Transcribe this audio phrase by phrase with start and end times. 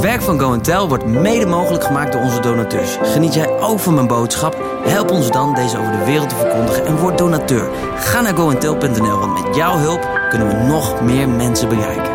[0.00, 2.96] Het werk van Go Tell wordt mede mogelijk gemaakt door onze donateurs.
[3.02, 4.56] Geniet jij ook van mijn boodschap?
[4.84, 7.70] Help ons dan deze over de wereld te verkondigen en word donateur.
[7.96, 12.12] Ga naar goentel.nl, want met jouw hulp kunnen we nog meer mensen bereiken.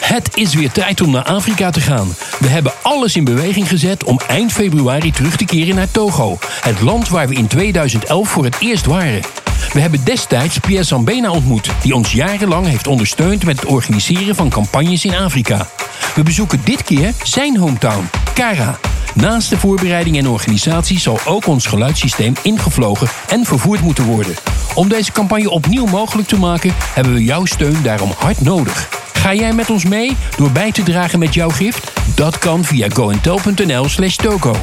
[0.00, 2.08] Het is weer tijd om naar Afrika te gaan.
[2.38, 6.38] We hebben alles in beweging gezet om eind februari terug te keren naar Togo.
[6.40, 9.22] Het land waar we in 2011 voor het eerst waren.
[9.72, 14.48] We hebben destijds Pierre Sambena ontmoet, die ons jarenlang heeft ondersteund met het organiseren van
[14.48, 15.68] campagnes in Afrika.
[16.14, 18.78] We bezoeken dit keer zijn hometown, Kara.
[19.14, 24.34] Naast de voorbereiding en organisatie zal ook ons geluidssysteem ingevlogen en vervoerd moeten worden.
[24.74, 28.88] Om deze campagne opnieuw mogelijk te maken, hebben we jouw steun daarom hard nodig.
[29.12, 31.92] Ga jij met ons mee door bij te dragen met jouw gift?
[32.14, 34.56] Dat kan via goentel.nl/slash toko.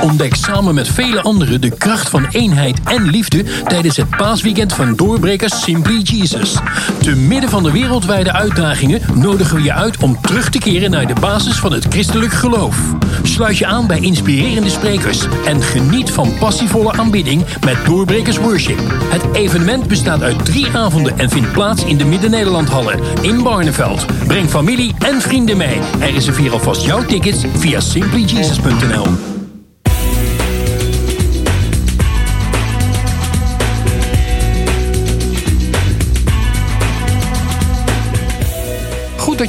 [0.00, 4.96] Ontdek samen met vele anderen de kracht van eenheid en liefde tijdens het paasweekend van
[4.96, 6.56] doorbrekers Simply Jesus.
[7.00, 11.06] Te midden van de wereldwijde uitdagingen nodigen we je uit om terug te keren naar
[11.06, 12.76] de basis van het christelijk geloof.
[13.22, 18.78] Sluit je aan bij inspirerende sprekers en geniet van passievolle aanbidding met Doorbrekers Worship.
[18.88, 24.06] Het evenement bestaat uit drie avonden en vindt plaats in de Midden-Nederlandhallen in Barneveld.
[24.26, 29.31] Breng familie en vrienden mee en reserveer alvast jouw tickets via simplyjesus.nl.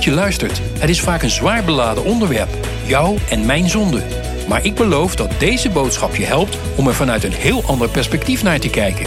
[0.03, 0.61] je luistert.
[0.79, 2.49] Het is vaak een zwaar beladen onderwerp.
[2.85, 4.03] Jouw en mijn zonde.
[4.47, 8.43] Maar ik beloof dat deze boodschap je helpt om er vanuit een heel ander perspectief
[8.43, 9.05] naar te kijken.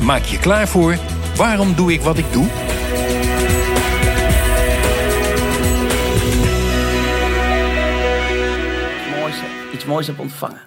[0.00, 0.96] Maak je klaar voor
[1.36, 2.46] Waarom doe ik wat ik doe?
[9.72, 10.60] iets moois heb ontvangen.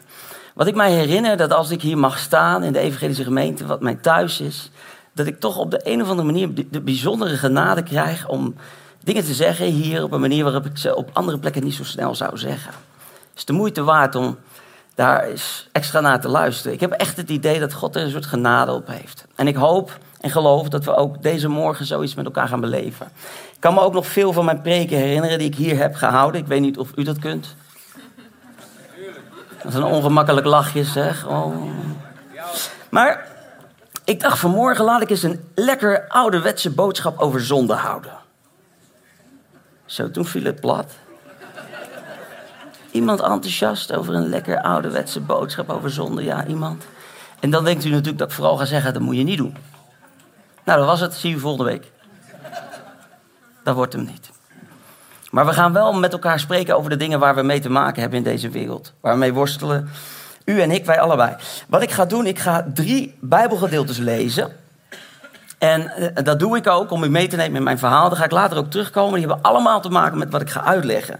[0.53, 3.81] Wat ik mij herinner, dat als ik hier mag staan in de evangelische gemeente, wat
[3.81, 4.71] mijn thuis is,
[5.13, 8.55] dat ik toch op de een of andere manier de bijzondere genade krijg om
[9.09, 11.83] dingen te zeggen hier op een manier waarop ik ze op andere plekken niet zo
[11.83, 12.71] snel zou zeggen.
[13.29, 14.37] Het is de moeite waard om
[14.95, 16.73] daar eens extra naar te luisteren.
[16.73, 19.25] Ik heb echt het idee dat God er een soort genade op heeft.
[19.35, 23.07] En ik hoop en geloof dat we ook deze morgen zoiets met elkaar gaan beleven.
[23.53, 26.41] Ik kan me ook nog veel van mijn preken herinneren die ik hier heb gehouden.
[26.41, 27.55] Ik weet niet of u dat kunt.
[29.63, 31.27] Dat is een ongemakkelijk lachje, zeg.
[31.27, 31.55] Oh.
[32.89, 33.27] Maar
[34.03, 38.18] ik dacht vanmorgen laat ik eens een lekker ouderwetse boodschap over zonde houden.
[39.89, 40.91] Zo, toen viel het plat.
[42.91, 46.23] Iemand enthousiast over een lekker ouderwetse boodschap over zonde?
[46.23, 46.85] Ja, iemand.
[47.39, 49.57] En dan denkt u natuurlijk dat ik vooral ga zeggen, dat moet je niet doen.
[50.63, 51.13] Nou, dat was het.
[51.13, 51.91] Zie u volgende week.
[53.63, 54.31] Dat wordt hem niet.
[55.31, 58.01] Maar we gaan wel met elkaar spreken over de dingen waar we mee te maken
[58.01, 58.93] hebben in deze wereld.
[59.01, 59.89] Waar we mee worstelen.
[60.45, 61.35] U en ik, wij allebei.
[61.67, 64.51] Wat ik ga doen, ik ga drie Bijbelgedeeltes lezen.
[65.59, 68.09] En eh, dat doe ik ook om u mee te nemen in mijn verhaal.
[68.09, 69.19] Daar ga ik later ook terugkomen.
[69.19, 71.19] Die hebben allemaal te maken met wat ik ga uitleggen.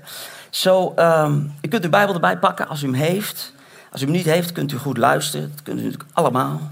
[0.50, 3.54] Zo, ehm, u kunt uw Bijbel erbij pakken als u hem heeft.
[3.92, 5.52] Als u hem niet heeft, kunt u goed luisteren.
[5.56, 6.72] Dat kunt u natuurlijk allemaal.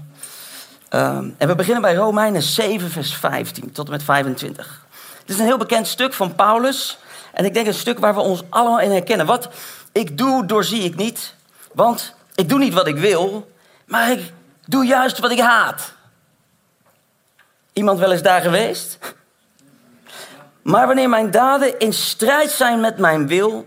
[0.88, 4.86] Ehm, en we beginnen bij Romeinen 7, vers 15 tot en met 25.
[5.20, 6.98] Het is een heel bekend stuk van Paulus.
[7.32, 9.26] En ik denk een stuk waar we ons allemaal in herkennen.
[9.26, 9.48] Wat
[9.92, 11.34] ik doe, doorzie ik niet.
[11.72, 13.50] Want ik doe niet wat ik wil,
[13.86, 14.32] maar ik
[14.66, 15.92] doe juist wat ik haat.
[17.78, 18.98] Iemand wel eens daar geweest?
[20.62, 23.66] Maar wanneer mijn daden in strijd zijn met mijn wil,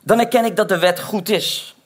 [0.00, 1.76] dan erken ik dat de wet goed is.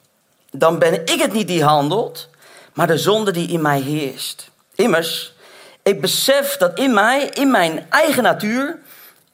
[0.51, 2.29] Dan ben ik het niet die handelt,
[2.73, 4.51] maar de zonde die in mij heerst.
[4.75, 5.35] Immers,
[5.83, 8.79] ik besef dat in mij, in mijn eigen natuur,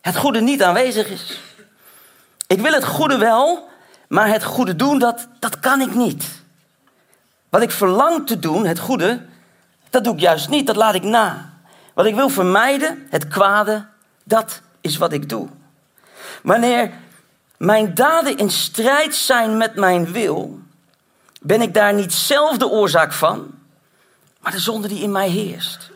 [0.01, 1.41] het goede niet aanwezig is.
[2.47, 3.69] Ik wil het goede wel,
[4.09, 6.25] maar het goede doen, dat, dat kan ik niet.
[7.49, 9.21] Wat ik verlang te doen, het goede,
[9.91, 11.51] dat doe ik juist niet, dat laat ik na.
[11.95, 13.87] Wat ik wil vermijden, het kwade,
[14.25, 15.49] dat is wat ik doe.
[16.43, 16.91] Wanneer
[17.57, 20.59] mijn daden in strijd zijn met mijn wil,
[21.41, 23.51] ben ik daar niet zelf de oorzaak van,
[24.41, 25.91] maar de zonde die in mij heerst.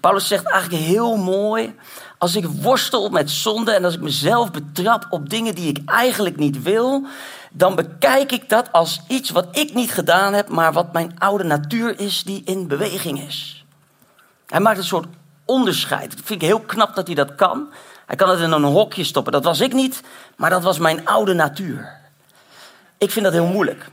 [0.00, 1.74] Paulus zegt eigenlijk heel mooi,
[2.18, 6.36] als ik worstel met zonde en als ik mezelf betrap op dingen die ik eigenlijk
[6.36, 7.06] niet wil,
[7.50, 11.44] dan bekijk ik dat als iets wat ik niet gedaan heb, maar wat mijn oude
[11.44, 13.64] natuur is die in beweging is.
[14.46, 15.06] Hij maakt een soort
[15.44, 16.10] onderscheid.
[16.10, 17.68] Dat vind ik heel knap dat hij dat kan.
[18.06, 19.32] Hij kan het in een hokje stoppen.
[19.32, 20.02] Dat was ik niet,
[20.36, 22.00] maar dat was mijn oude natuur.
[22.98, 23.86] Ik vind dat heel moeilijk.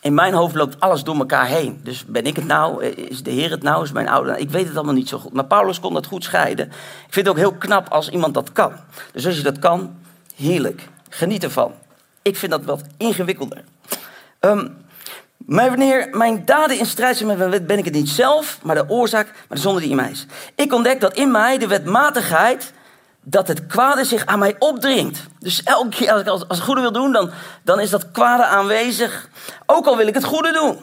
[0.00, 1.80] In mijn hoofd loopt alles door elkaar heen.
[1.82, 2.84] Dus ben ik het nou?
[2.84, 3.84] Is de Heer het nou?
[3.84, 4.38] Is mijn oude?
[4.38, 5.32] Ik weet het allemaal niet zo goed.
[5.32, 6.66] Maar Paulus kon dat goed scheiden.
[6.66, 8.72] Ik vind het ook heel knap als iemand dat kan.
[9.12, 9.96] Dus als je dat kan,
[10.36, 10.88] heerlijk.
[11.08, 11.72] Geniet ervan.
[12.22, 13.64] Ik vind dat wat ingewikkelder.
[14.38, 14.68] Ehm,
[15.46, 18.58] maar wanneer mijn daden in strijd zijn met mijn wet, ben ik het niet zelf,
[18.62, 20.26] maar de oorzaak, maar de zonde die in mij is.
[20.54, 22.72] Ik ontdek dat in mij de wetmatigheid
[23.22, 25.26] dat het kwade zich aan mij opdringt.
[25.38, 27.30] Dus elke keer als ik als, als het goede wil doen, dan,
[27.62, 29.28] dan is dat kwade aanwezig.
[29.66, 30.78] Ook al wil ik het goede doen.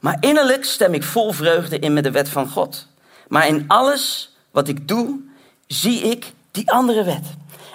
[0.00, 2.86] Maar innerlijk stem ik vol vreugde in met de wet van God.
[3.28, 5.20] Maar in alles wat ik doe,
[5.66, 7.24] zie ik die andere wet.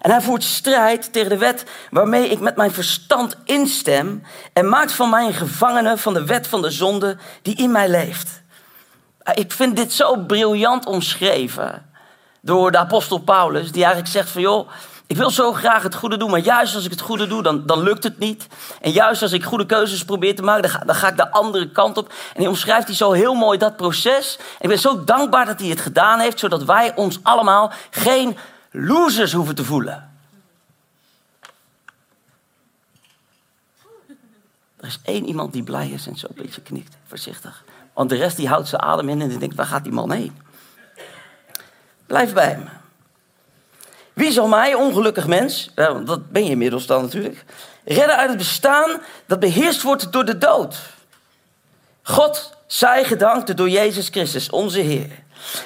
[0.08, 4.24] En hij voert strijd tegen de wet waarmee ik met mijn verstand instem
[4.54, 7.90] en maakt van mij een gevangene van de wet van de zonde die in mij
[7.90, 8.42] leeft.
[9.34, 11.90] Ik vind dit zo briljant omschreven
[12.42, 14.70] door de apostel Paulus, die eigenlijk zegt van joh,
[15.08, 17.66] ik wil zo graag het goede doen, maar juist als ik het goede doe, dan,
[17.66, 18.48] dan lukt het niet.
[18.82, 21.32] En juist als ik goede keuzes probeer te maken, dan ga, dan ga ik de
[21.32, 22.10] andere kant op.
[22.10, 24.40] En hij omschrijft hij zo heel mooi dat proces.
[24.60, 28.38] Ik ben zo dankbaar dat hij het gedaan heeft, zodat wij ons allemaal geen
[28.72, 30.12] losers hoeven te voelen.
[34.78, 37.64] Er is één iemand die blij is en zo een beetje knikt, voorzichtig.
[37.94, 40.12] Want de rest die houdt zijn adem in en die denkt, waar gaat die man
[40.12, 40.38] heen?
[42.06, 42.70] Blijf bij me.
[44.14, 47.46] Wie zal mij, ongelukkig mens, dat ben je inmiddels dan natuurlijk,
[47.86, 50.80] redden uit het bestaan dat beheerst wordt door de dood?
[52.04, 55.10] God zij gedankte door Jezus Christus, onze Heer.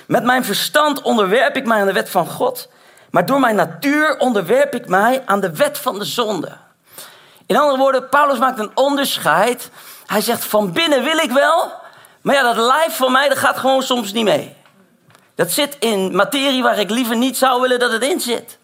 [0.08, 2.70] Met mijn verstand onderwerp ik mij aan de wet van God,
[3.12, 6.52] maar door mijn natuur onderwerp ik mij aan de wet van de zonde.
[7.46, 9.70] In andere woorden, Paulus maakt een onderscheid.
[10.06, 11.72] Hij zegt: Van binnen wil ik wel,
[12.22, 14.56] maar ja, dat lijf van mij dat gaat gewoon soms niet mee.
[15.36, 18.60] Dat zit in materie waar ik liever niet zou willen dat het in zit.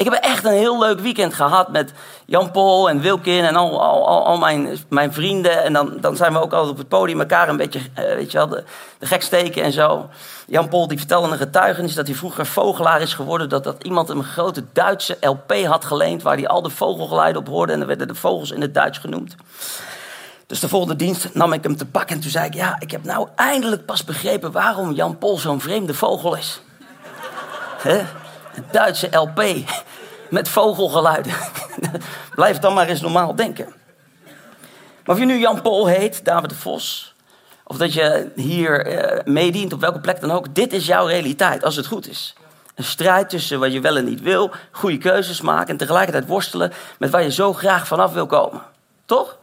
[0.00, 1.92] Ik heb echt een heel leuk weekend gehad met
[2.24, 5.62] Jan-Paul en Wilkin en al, al, al, mijn, mijn vrienden.
[5.62, 8.30] En dan, dan zijn we ook altijd op het podium elkaar een beetje, uh, weet
[8.30, 8.64] je wel, de,
[9.00, 10.08] gek steken en zo.
[10.46, 13.48] Jan-Paul die vertelde een getuigenis dat hij vroeger vogelaar is geworden.
[13.48, 17.40] Dat, dat iemand hem een grote Duitse LP had geleend waar hij al de vogelgeluiden
[17.40, 17.72] op hoorde.
[17.72, 19.34] En dan werden de vogels in het Duits genoemd.
[20.46, 22.54] Dus de volgende dienst nam ik hem te pakken en toen zei ik...
[22.54, 26.60] ja, ik heb nou eindelijk pas begrepen waarom Jan Pol zo'n vreemde vogel is.
[27.84, 28.06] Een
[28.70, 29.44] Duitse LP
[30.30, 31.32] met vogelgeluiden.
[32.34, 33.74] Blijf dan maar eens normaal denken.
[35.04, 37.14] Maar of je nu Jan Pol heet, David de Vos...
[37.64, 40.54] of dat je hier uh, meedient, op welke plek dan ook...
[40.54, 42.34] dit is jouw realiteit, als het goed is.
[42.74, 44.50] Een strijd tussen wat je wel en niet wil...
[44.70, 46.72] goede keuzes maken en tegelijkertijd worstelen...
[46.98, 48.62] met waar je zo graag vanaf wil komen.
[49.04, 49.38] Toch?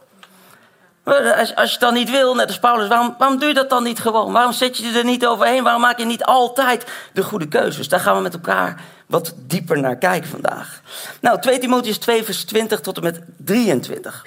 [1.04, 3.82] Als, je het dan niet wil, net als Paulus, waarom, waarom doe je dat dan
[3.82, 4.32] niet gewoon?
[4.32, 5.62] Waarom zet je er niet overheen?
[5.62, 7.88] Waarom maak je niet altijd de goede keuzes?
[7.88, 10.80] Daar gaan we met elkaar wat dieper naar kijken vandaag.
[11.20, 14.26] Nou, 2 Timotheus 2, vers 20 tot en met 23.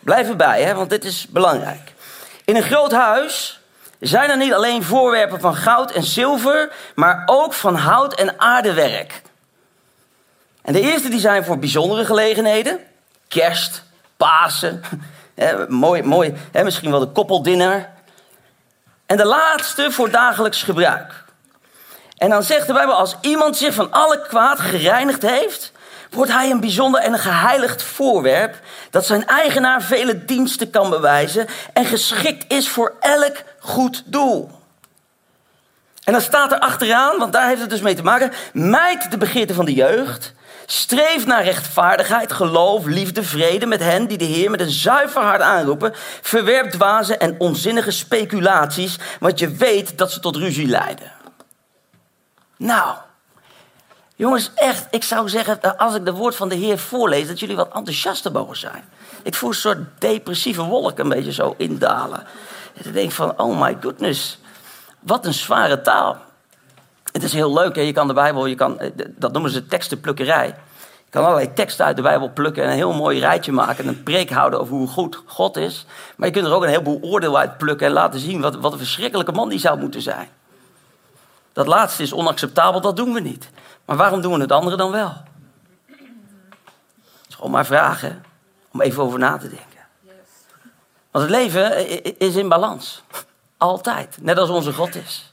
[0.00, 1.92] Blijf erbij, hè, want dit is belangrijk.
[2.44, 3.60] In een groot huis
[4.00, 9.22] zijn er niet alleen voorwerpen van goud en zilver, maar ook van hout en aardewerk.
[10.62, 12.78] En de eerste die zijn voor bijzondere gelegenheden,
[13.28, 13.82] kerst,
[14.16, 14.82] Pasen,
[15.68, 17.88] mooi, mooi misschien wel de koppeldinner.
[19.06, 21.24] En de laatste voor dagelijks gebruik.
[22.18, 25.72] En dan zegt de Bijbel, als iemand zich van alle kwaad gereinigd heeft,
[26.10, 28.60] wordt hij een bijzonder en een geheiligd voorwerp
[28.90, 34.50] dat zijn eigenaar vele diensten kan bewijzen en geschikt is voor elk goed doel.
[36.04, 39.18] En dan staat er achteraan, want daar heeft het dus mee te maken, mijt de
[39.18, 40.34] begeerte van de jeugd
[40.70, 45.40] Streef naar rechtvaardigheid, geloof, liefde, vrede met hen die de Heer met een zuiver hart
[45.40, 45.92] aanroepen.
[46.22, 51.12] Verwerp dwaze en onzinnige speculaties, want je weet dat ze tot ruzie leiden.
[52.58, 52.96] Nou,
[54.16, 57.56] jongens, echt, ik zou zeggen, als ik de woord van de Heer voorlees, dat jullie
[57.56, 58.84] wat enthousiaster mogen zijn.
[59.22, 62.26] Ik voel een soort depressieve wolk een beetje zo indalen.
[62.74, 64.38] En ik denk van, oh my goodness,
[65.00, 66.16] wat een zware taal.
[67.12, 67.82] Het is heel leuk, hè?
[67.82, 70.46] je kan de Bijbel, je kan, eh, dat noemen ze tekstenplukkerij.
[70.46, 73.90] Je kan allerlei teksten uit de Bijbel plukken en een heel mooi rijtje maken en
[73.90, 75.86] een preek houden over hoe goed God is.
[76.16, 78.72] Maar je kunt er ook een heleboel oordeel uit plukken en laten zien wat, wat
[78.72, 80.28] een verschrikkelijke man die zou moeten zijn.
[81.58, 83.50] Dat laatste is onacceptabel, dat doen we niet.
[83.84, 85.12] Maar waarom doen we het andere dan wel?
[85.86, 88.24] Het is gewoon maar vragen
[88.72, 89.80] om even over na te denken.
[91.10, 93.02] Want het leven is in balans.
[93.56, 94.18] Altijd.
[94.20, 95.32] Net als onze God is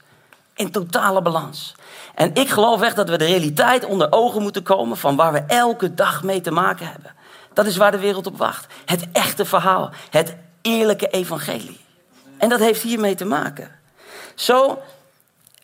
[0.54, 1.76] in totale balans.
[2.16, 5.44] En ik geloof echt dat we de realiteit onder ogen moeten komen van waar we
[5.48, 7.16] elke dag mee te maken hebben.
[7.54, 8.74] Dat is waar de wereld op wacht.
[8.86, 9.90] Het echte verhaal.
[10.10, 11.80] Het eerlijke evangelie.
[12.38, 13.72] En dat heeft hiermee te maken.
[14.36, 14.82] Zo,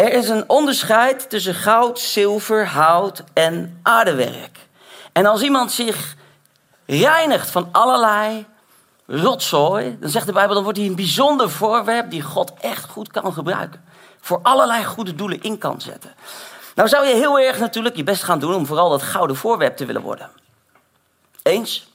[0.01, 4.59] er is een onderscheid tussen goud, zilver, hout en aardewerk.
[5.11, 6.15] En als iemand zich
[6.85, 8.45] reinigt van allerlei
[9.07, 13.11] rotzooi, dan zegt de Bijbel, dan wordt hij een bijzonder voorwerp die God echt goed
[13.11, 13.83] kan gebruiken
[14.21, 16.13] voor allerlei goede doelen in kan zetten.
[16.75, 19.77] Nou zou je heel erg natuurlijk je best gaan doen om vooral dat gouden voorwerp
[19.77, 20.29] te willen worden.
[21.43, 21.87] Eens?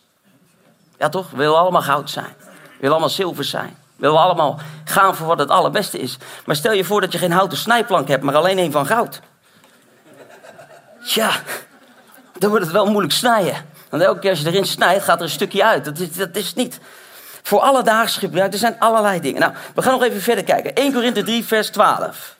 [0.99, 1.31] Ja toch?
[1.31, 2.35] We willen allemaal goud zijn.
[2.39, 3.77] We willen allemaal zilver zijn.
[3.97, 6.17] We willen allemaal gaan voor wat het allerbeste is.
[6.45, 9.21] Maar stel je voor dat je geen houten snijplank hebt, maar alleen een van goud.
[11.05, 11.31] tja,
[12.39, 13.55] dan wordt het wel moeilijk snijden.
[13.91, 15.85] Want elke keer als je erin snijdt, gaat er een stukje uit.
[15.85, 16.81] Dat is, dat is niet
[17.43, 18.53] voor alledaags gebruik.
[18.53, 19.41] Er zijn allerlei dingen.
[19.41, 20.75] Nou, we gaan nog even verder kijken.
[20.75, 22.37] 1 Korinthe 3, vers 12.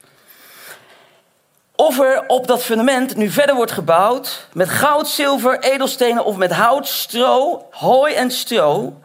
[1.77, 6.53] Of er op dat fundament nu verder wordt gebouwd met goud, zilver, edelstenen of met
[6.53, 9.01] hout, stro, hooi en stro.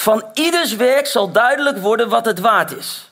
[0.00, 3.10] Van ieders werk zal duidelijk worden wat het waard is.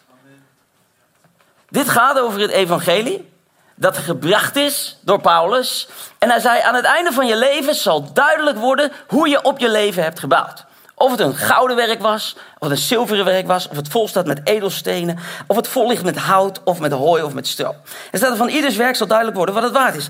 [1.69, 3.33] Dit gaat over het evangelie
[3.75, 5.89] dat gebracht is door Paulus.
[6.19, 9.59] En hij zei, aan het einde van je leven zal duidelijk worden hoe je op
[9.59, 10.65] je leven hebt gebouwd.
[10.95, 14.09] Of het een gouden werk was, of het een zilveren werk was, of het vol
[14.09, 17.75] staat met edelstenen, of het vol ligt met hout, of met hooi, of met stro.
[18.11, 20.07] Er staat van ieders werk zal duidelijk worden wat het waard is.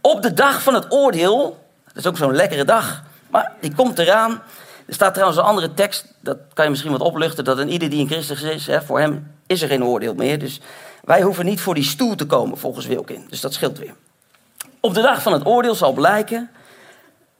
[0.00, 3.98] Op de dag van het oordeel, dat is ook zo'n lekkere dag, maar die komt
[3.98, 4.42] eraan.
[4.86, 7.90] Er staat trouwens een andere tekst, dat kan je misschien wat opluchten, dat een ieder
[7.90, 10.38] die in Christus is, hè, voor hem is er geen oordeel meer.
[10.38, 10.60] Dus
[11.04, 13.26] wij hoeven niet voor die stoel te komen, volgens Wilkin.
[13.28, 13.94] Dus dat scheelt weer.
[14.80, 16.50] Op de dag van het oordeel zal blijken,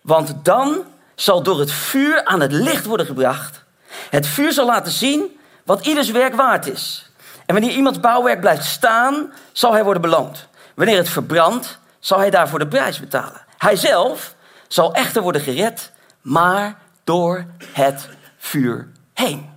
[0.00, 0.84] want dan
[1.14, 3.64] zal door het vuur aan het licht worden gebracht.
[4.10, 7.10] Het vuur zal laten zien wat ieders werk waard is.
[7.46, 10.46] En wanneer iemands bouwwerk blijft staan, zal hij worden beloond.
[10.74, 13.40] Wanneer het verbrandt, zal hij daarvoor de prijs betalen.
[13.58, 14.34] Hij zelf
[14.68, 19.50] zal echter worden gered, maar door het vuur heen.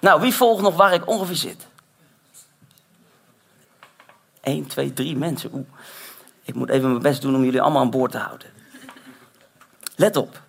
[0.00, 1.66] Nou, wie volgt nog waar ik ongeveer zit?
[4.40, 5.50] 1, 2, 3 mensen.
[5.52, 5.66] Oeh.
[6.42, 8.50] Ik moet even mijn best doen om jullie allemaal aan boord te houden.
[9.96, 10.42] Let op.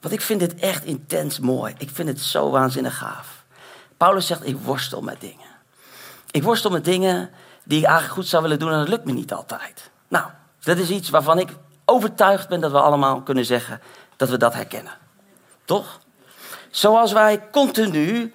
[0.00, 1.74] Want ik vind dit echt intens mooi.
[1.78, 3.44] Ik vind het zo waanzinnig gaaf.
[3.96, 5.48] Paulus zegt, ik worstel met dingen.
[6.30, 7.30] Ik worstel met dingen
[7.64, 9.90] die ik eigenlijk goed zou willen doen en dat lukt me niet altijd.
[10.08, 11.48] Nou, dat is iets waarvan ik
[11.84, 13.80] overtuigd ben dat we allemaal kunnen zeggen
[14.16, 14.92] dat we dat herkennen.
[15.64, 16.00] Toch?
[16.70, 18.34] Zoals wij continu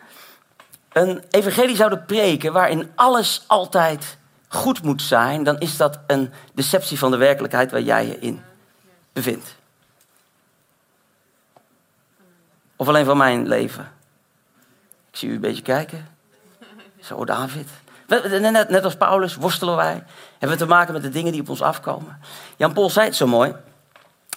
[0.91, 6.99] een evangelie zouden preken waarin alles altijd goed moet zijn, dan is dat een deceptie
[6.99, 8.43] van de werkelijkheid waar jij je in
[9.13, 9.55] bevindt.
[12.75, 13.91] Of alleen van mijn leven?
[15.11, 16.07] Ik zie u een beetje kijken.
[17.01, 17.69] Zo, David.
[18.09, 20.03] Net, net als Paulus worstelen wij.
[20.31, 22.19] Hebben we te maken met de dingen die op ons afkomen.
[22.57, 23.53] Jan Paul zei het zo mooi.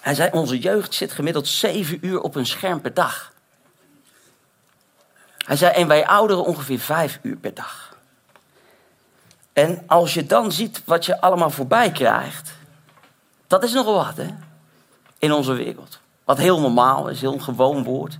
[0.01, 3.31] Hij zei, onze jeugd zit gemiddeld zeven uur op een scherm per dag.
[5.37, 7.95] Hij zei, en wij ouderen ongeveer vijf uur per dag.
[9.53, 12.53] En als je dan ziet wat je allemaal voorbij krijgt,
[13.47, 14.27] dat is nogal wat, hè?
[15.17, 15.99] In onze wereld.
[16.23, 18.17] Wat heel normaal is, heel gewoon woord.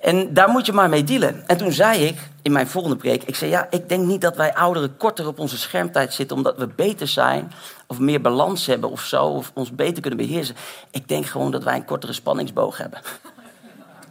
[0.00, 1.42] En daar moet je maar mee dealen.
[1.46, 4.36] En toen zei ik in mijn volgende preek, ik zei ja, ik denk niet dat
[4.36, 7.52] wij ouderen korter op onze schermtijd zitten omdat we beter zijn
[7.86, 10.56] of meer balans hebben of zo, of ons beter kunnen beheersen.
[10.90, 13.00] Ik denk gewoon dat wij een kortere spanningsboog hebben.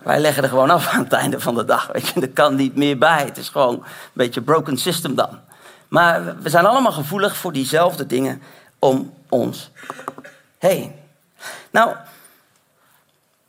[0.03, 1.89] Wij leggen er gewoon af aan het einde van de dag.
[1.91, 3.25] Weet je, er kan niet meer bij.
[3.25, 5.39] Het is gewoon een beetje broken system dan.
[5.87, 8.41] Maar we zijn allemaal gevoelig voor diezelfde dingen
[8.79, 9.71] om ons
[10.57, 10.95] heen.
[11.71, 11.95] Nou,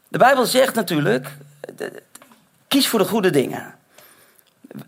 [0.08, 1.36] de Bijbel zegt natuurlijk,
[2.68, 3.75] kies voor de goede dingen.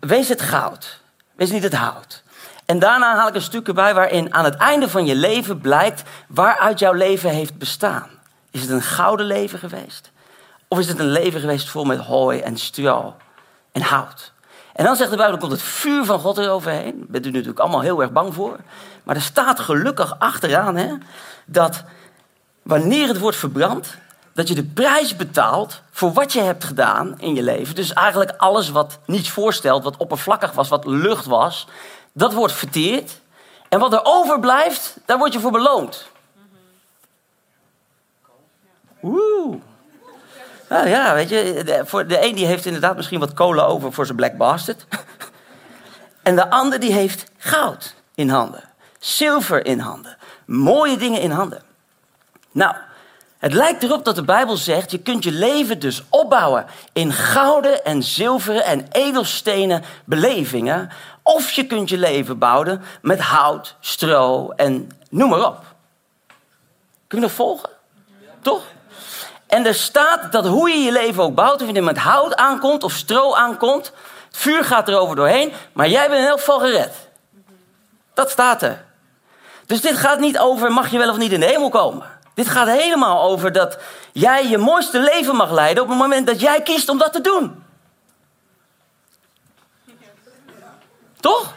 [0.00, 1.00] Wees het goud,
[1.34, 2.22] wees niet het hout.
[2.64, 6.02] En daarna haal ik een stukje bij waarin aan het einde van je leven blijkt
[6.26, 8.08] waaruit jouw leven heeft bestaan.
[8.50, 10.10] Is het een gouden leven geweest?
[10.68, 13.16] Of is het een leven geweest vol met hooi en stro
[13.72, 14.32] en hout?
[14.72, 16.98] En dan zegt de Bijbel, komt het vuur van God eroverheen.
[16.98, 18.56] Daar bent u natuurlijk allemaal heel erg bang voor.
[19.02, 20.94] Maar er staat gelukkig achteraan hè,
[21.46, 21.84] dat
[22.62, 23.96] wanneer het wordt verbrand,
[24.38, 27.74] dat je de prijs betaalt voor wat je hebt gedaan in je leven.
[27.74, 31.66] Dus eigenlijk alles wat niets voorstelt, wat oppervlakkig was, wat lucht was,
[32.12, 33.20] dat wordt verteerd.
[33.68, 36.06] En wat er overblijft, daar word je voor beloond.
[39.02, 39.56] Oeh.
[40.68, 43.92] Nou ja, weet je, de, voor de een die heeft inderdaad misschien wat kolen over
[43.92, 44.86] voor zijn black bastard.
[46.22, 48.64] en de ander die heeft goud in handen,
[48.98, 51.62] zilver in handen, mooie dingen in handen.
[52.50, 52.74] Nou,
[53.38, 57.84] het lijkt erop dat de Bijbel zegt: je kunt je leven dus opbouwen in gouden
[57.84, 60.90] en zilveren en edelstenen belevingen.
[61.22, 65.64] Of je kunt je leven bouwen met hout, stro en noem maar op.
[67.06, 67.70] Kun je nog volgen?
[68.40, 68.62] Toch?
[69.46, 72.36] En er staat dat hoe je je leven ook bouwt, of je er met hout
[72.36, 73.92] aankomt of stro aankomt,
[74.26, 76.94] het vuur gaat er over doorheen, maar jij bent in elk geval gered.
[78.14, 78.84] Dat staat er.
[79.66, 82.17] Dus dit gaat niet over mag je wel of niet in de hemel komen.
[82.38, 83.78] Dit gaat helemaal over dat
[84.12, 87.20] jij je mooiste leven mag leiden op het moment dat jij kiest om dat te
[87.20, 87.64] doen.
[91.20, 91.54] Toch?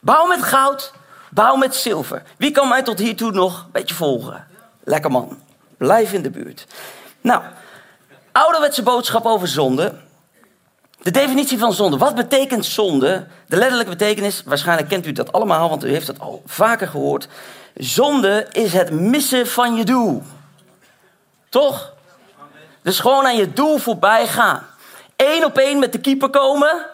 [0.00, 0.92] Bouw met goud,
[1.30, 2.22] bouw met zilver.
[2.36, 4.46] Wie kan mij tot hiertoe nog een beetje volgen?
[4.84, 5.38] Lekker man.
[5.76, 6.66] Blijf in de buurt.
[7.20, 7.42] Nou,
[8.32, 9.94] ouderwetse boodschap over zonde.
[11.02, 11.96] De definitie van zonde.
[11.96, 13.26] Wat betekent zonde?
[13.46, 17.28] De letterlijke betekenis, waarschijnlijk kent u dat allemaal, want u heeft dat al vaker gehoord.
[17.76, 20.22] Zonde is het missen van je doel.
[21.48, 21.92] Toch?
[22.82, 24.66] Dus gewoon aan je doel voorbij gaan.
[25.16, 26.86] Eén op één met de keeper komen.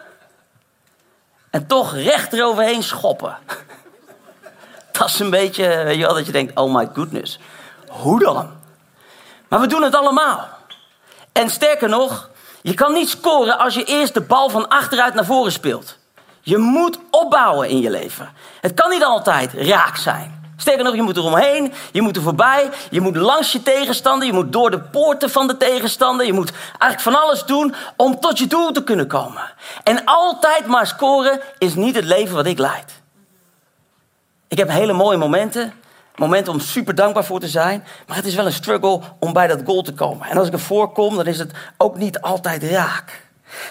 [1.49, 3.37] En toch recht eroverheen schoppen.
[4.91, 7.39] Dat is een beetje, weet je wel, dat je denkt, oh my goodness.
[7.87, 8.51] Hoe dan?
[9.47, 10.47] Maar we doen het allemaal.
[11.31, 12.29] En sterker nog,
[12.61, 15.97] je kan niet scoren als je eerst de bal van achteruit naar voren speelt.
[16.41, 18.33] Je moet opbouwen in je leven.
[18.61, 20.42] Het kan niet altijd raak zijn.
[20.57, 24.27] Sterker nog, je moet er omheen, je moet er voorbij, je moet langs je tegenstander,
[24.27, 28.19] je moet door de poorten van de tegenstander, je moet eigenlijk van alles doen om
[28.19, 29.53] tot je doel te kunnen komen.
[29.83, 33.01] En altijd maar scoren is niet het leven wat ik leid.
[34.47, 35.73] Ik heb hele mooie momenten,
[36.15, 39.47] momenten om super dankbaar voor te zijn, maar het is wel een struggle om bij
[39.47, 40.27] dat goal te komen.
[40.27, 43.21] En als ik ervoor kom, dan is het ook niet altijd raak.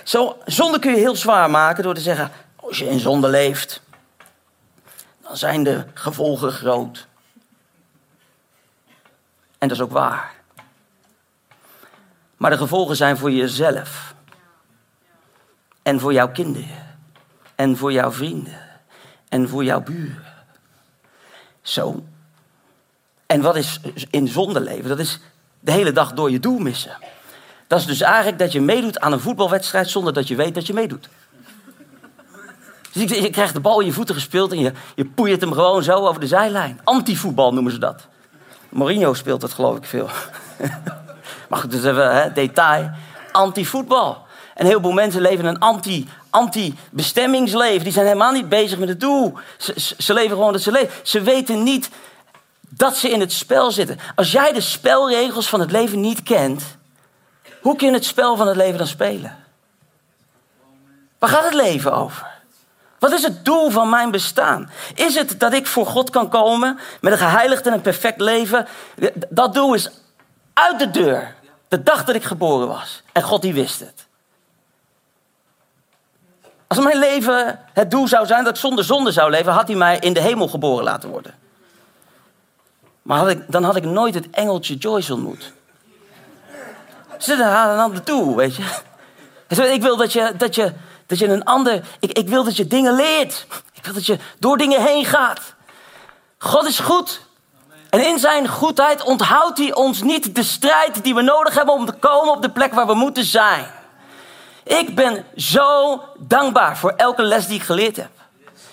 [0.05, 3.82] Zo, zonde kun je heel zwaar maken door te zeggen, als je in zonde leeft,
[5.33, 7.07] zijn de gevolgen groot.
[9.59, 10.35] En dat is ook waar.
[12.37, 14.15] Maar de gevolgen zijn voor jezelf.
[15.83, 16.97] En voor jouw kinderen.
[17.55, 18.61] En voor jouw vrienden.
[19.29, 20.35] En voor jouw buren.
[21.62, 22.05] Zo.
[23.27, 24.89] En wat is in zonde leven?
[24.89, 25.21] Dat is
[25.61, 26.99] de hele dag door je doel missen.
[27.67, 30.67] Dat is dus eigenlijk dat je meedoet aan een voetbalwedstrijd zonder dat je weet dat
[30.67, 31.09] je meedoet.
[32.93, 36.07] Dus je, krijgt de bal in je voeten gespeeld en je, je hem gewoon zo
[36.07, 36.81] over de zijlijn.
[36.85, 38.07] Antivoetbal noemen ze dat.
[38.69, 40.09] Mourinho speelt dat geloof ik veel.
[41.49, 42.91] maar goed, dus even hè, detail.
[43.33, 44.27] Antivoetbal.
[44.55, 47.83] En heel veel mensen leven een anti, anti-bestemmingsleven.
[47.83, 49.35] Die zijn helemaal niet bezig met het doel.
[49.59, 50.91] Ze, ze, ze leven gewoon dat ze leven.
[51.03, 51.91] Ze weten niet
[52.69, 53.99] dat ze in het spel zitten.
[54.15, 56.63] Als jij de spelregels van het leven niet kent,
[57.61, 59.37] hoe kun je het spel van het leven dan spelen?
[61.19, 62.32] Waar gaat het leven over?
[63.03, 64.71] Wat is het doel van mijn bestaan?
[64.95, 68.67] Is het dat ik voor God kan komen met een geheiligd en een perfect leven?
[69.29, 69.91] Dat doel is
[70.53, 71.35] uit de deur.
[71.69, 73.03] De dag dat ik geboren was.
[73.12, 74.07] En God die wist het.
[76.67, 79.77] Als mijn leven het doel zou zijn dat ik zonder zonde zou leven, had hij
[79.77, 81.35] mij in de hemel geboren laten worden.
[83.03, 85.53] Maar dan had ik nooit het engeltje Joyce ontmoet.
[87.19, 88.65] Ze hadden een ander doel, weet je.
[89.73, 90.73] Ik wil dat je, dat je
[91.07, 91.85] dat je een ander.
[92.01, 93.47] Ik, ik wil dat je dingen leert.
[93.73, 95.41] Ik wil dat je door dingen heen gaat.
[96.38, 97.21] God is goed.
[97.91, 101.87] En in zijn goedheid onthoudt hij ons niet de strijd die we nodig hebben om
[101.87, 103.67] te komen op de plek waar we moeten zijn.
[104.65, 108.11] Ik ben zo dankbaar voor elke les die ik geleerd heb.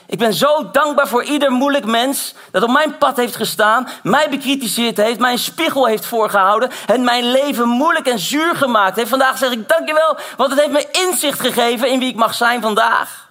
[0.09, 4.29] Ik ben zo dankbaar voor ieder moeilijk mens dat op mijn pad heeft gestaan, mij
[4.29, 9.09] bekritiseerd heeft, mijn spiegel heeft voorgehouden en mijn leven moeilijk en zuur gemaakt heeft.
[9.09, 12.61] Vandaag zeg ik dankjewel, want het heeft me inzicht gegeven in wie ik mag zijn
[12.61, 13.29] vandaag.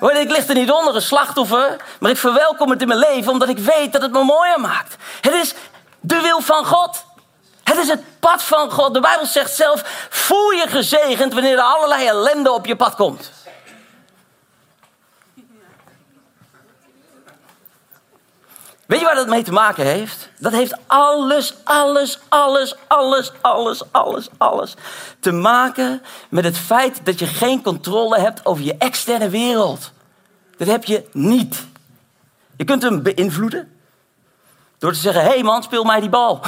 [0.00, 3.48] Ik lig er niet onder, een slachtoffer, maar ik verwelkom het in mijn leven omdat
[3.48, 4.96] ik weet dat het me mooier maakt.
[5.20, 5.54] Het is
[6.00, 7.04] de wil van God.
[7.64, 8.94] Het is het pad van God.
[8.94, 13.30] De Bijbel zegt zelf: voel je gezegend wanneer er allerlei ellende op je pad komt.
[18.86, 20.30] Weet je waar dat mee te maken heeft?
[20.38, 24.74] Dat heeft alles, alles, alles, alles, alles, alles, alles
[25.20, 29.92] te maken met het feit dat je geen controle hebt over je externe wereld.
[30.56, 31.64] Dat heb je niet.
[32.56, 33.72] Je kunt hem beïnvloeden
[34.78, 36.40] door te zeggen: hé hey man, speel mij die bal.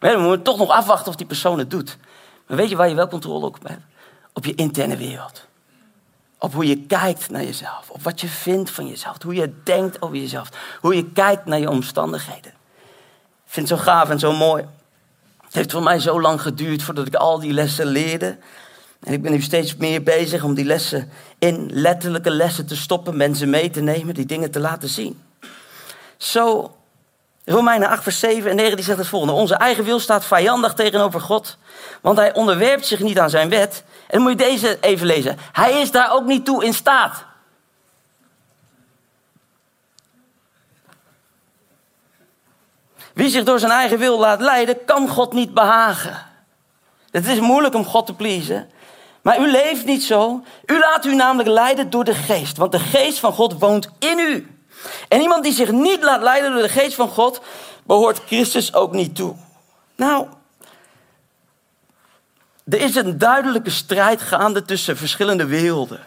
[0.00, 1.96] Maar dan moeten toch nog afwachten of die persoon het doet.
[2.46, 3.82] Maar weet je waar je wel controle op hebt?
[4.32, 5.46] Op je interne wereld.
[6.42, 7.90] Op hoe je kijkt naar jezelf.
[7.90, 9.22] Op wat je vindt van jezelf.
[9.22, 10.48] Hoe je denkt over jezelf.
[10.80, 12.52] Hoe je kijkt naar je omstandigheden.
[13.46, 14.64] Ik vind het zo gaaf en zo mooi.
[15.44, 18.38] Het heeft voor mij zo lang geduurd voordat ik al die lessen leerde.
[19.00, 23.16] En ik ben nu steeds meer bezig om die lessen in letterlijke lessen te stoppen.
[23.16, 25.20] Mensen mee te nemen, die dingen te laten zien.
[26.16, 26.74] Zo,
[27.44, 29.34] Romeinen 8 vers 7 en 9 die zegt het volgende.
[29.34, 31.56] Onze eigen wil staat vijandig tegenover God.
[32.00, 33.84] Want hij onderwerpt zich niet aan zijn wet.
[33.86, 35.38] En dan moet je deze even lezen.
[35.52, 37.24] Hij is daar ook niet toe in staat.
[43.12, 46.26] Wie zich door zijn eigen wil laat leiden, kan God niet behagen.
[47.10, 48.70] Het is moeilijk om God te pleasen.
[49.22, 50.44] Maar u leeft niet zo.
[50.66, 52.56] U laat u namelijk leiden door de geest.
[52.56, 54.59] Want de geest van God woont in u.
[55.08, 57.40] En iemand die zich niet laat leiden door de geest van God,
[57.84, 59.34] behoort Christus ook niet toe.
[59.96, 60.26] Nou,
[62.64, 66.00] er is een duidelijke strijd gaande tussen verschillende werelden.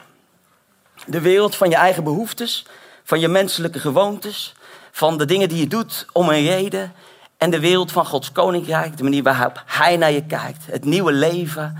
[1.05, 2.65] De wereld van je eigen behoeftes,
[3.03, 4.53] van je menselijke gewoontes,
[4.91, 6.93] van de dingen die je doet om een reden.
[7.37, 11.11] En de wereld van Gods koninkrijk, de manier waarop Hij naar je kijkt, het nieuwe
[11.11, 11.77] leven.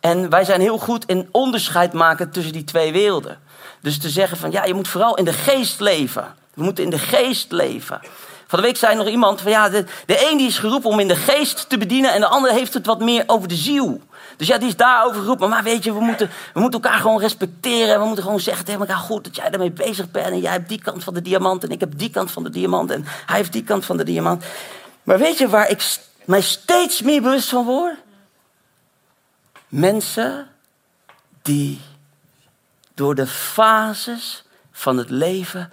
[0.00, 3.38] En wij zijn heel goed in onderscheid maken tussen die twee werelden.
[3.84, 6.34] Dus te zeggen van ja, je moet vooral in de geest leven.
[6.54, 8.00] We moeten in de geest leven.
[8.46, 11.00] Van de week zei nog iemand van ja, de, de een die is geroepen om
[11.00, 14.00] in de geest te bedienen en de andere heeft het wat meer over de ziel.
[14.36, 15.48] Dus ja, die is daarover geroepen.
[15.48, 17.98] Maar weet je, we moeten, we moeten elkaar gewoon respecteren.
[17.98, 20.26] We moeten gewoon zeggen tegen elkaar goed dat jij ermee bezig bent.
[20.26, 22.50] En jij hebt die kant van de diamant en ik heb die kant van de
[22.50, 22.90] diamant.
[22.90, 24.44] En hij heeft die kant van de diamant.
[25.02, 27.94] Maar weet je waar ik mij steeds meer bewust van word?
[29.68, 30.48] Mensen
[31.42, 31.80] die
[32.94, 35.70] door de fases van het leven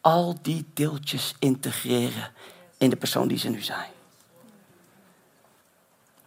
[0.00, 2.30] al die deeltjes integreren
[2.78, 3.90] in de persoon die ze nu zijn.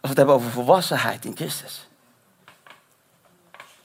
[0.00, 1.88] we het hebben over volwassenheid in Christus.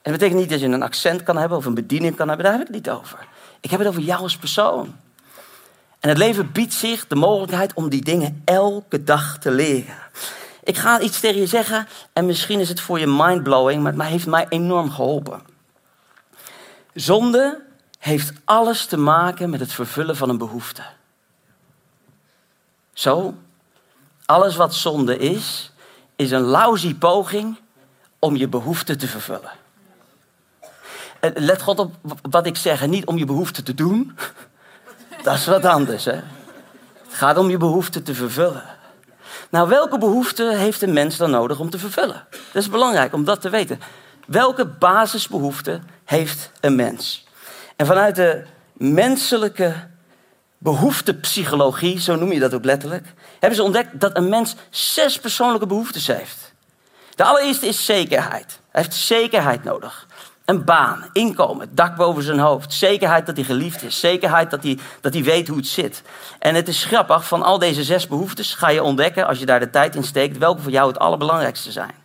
[0.01, 2.45] En dat betekent niet dat je een accent kan hebben of een bediening kan hebben,
[2.45, 3.27] daar heb ik het niet over.
[3.59, 4.95] Ik heb het over jou als persoon.
[5.99, 9.95] En het leven biedt zich de mogelijkheid om die dingen elke dag te leren.
[10.63, 14.01] Ik ga iets tegen je zeggen en misschien is het voor je mindblowing, maar het
[14.01, 15.50] heeft mij enorm geholpen.
[16.93, 17.61] Zonde
[17.99, 20.83] heeft alles te maken met het vervullen van een behoefte.
[22.93, 23.33] Zo,
[24.25, 25.71] alles wat zonde is,
[26.15, 27.57] is een lousy poging
[28.19, 29.51] om je behoefte te vervullen.
[31.19, 34.17] Eh, let God op wat ik zeg, niet om je behoefte te doen.
[35.23, 36.19] Dat is wat anders, hè?
[37.03, 38.63] Het gaat om je behoefte te vervullen.
[39.49, 42.25] Nou, welke behoefte heeft een mens dan nodig om te vervullen?
[42.29, 43.79] Dat is belangrijk om dat te weten.
[44.27, 45.79] Welke basisbehoefte
[46.11, 47.25] heeft een mens?
[47.75, 48.43] En vanuit de
[48.73, 49.73] menselijke
[50.57, 55.67] behoeftepsychologie, zo noem je dat ook letterlijk, hebben ze ontdekt dat een mens zes persoonlijke
[55.67, 56.53] behoeftes heeft.
[57.15, 58.59] De allereerste is zekerheid.
[58.71, 60.07] Hij heeft zekerheid nodig.
[60.45, 62.73] Een baan, inkomen, dak boven zijn hoofd.
[62.73, 63.99] Zekerheid dat hij geliefd is.
[63.99, 66.01] Zekerheid dat hij, dat hij weet hoe het zit.
[66.39, 69.59] En het is grappig, van al deze zes behoeftes ga je ontdekken, als je daar
[69.59, 72.00] de tijd in steekt, welke voor jou het allerbelangrijkste zijn.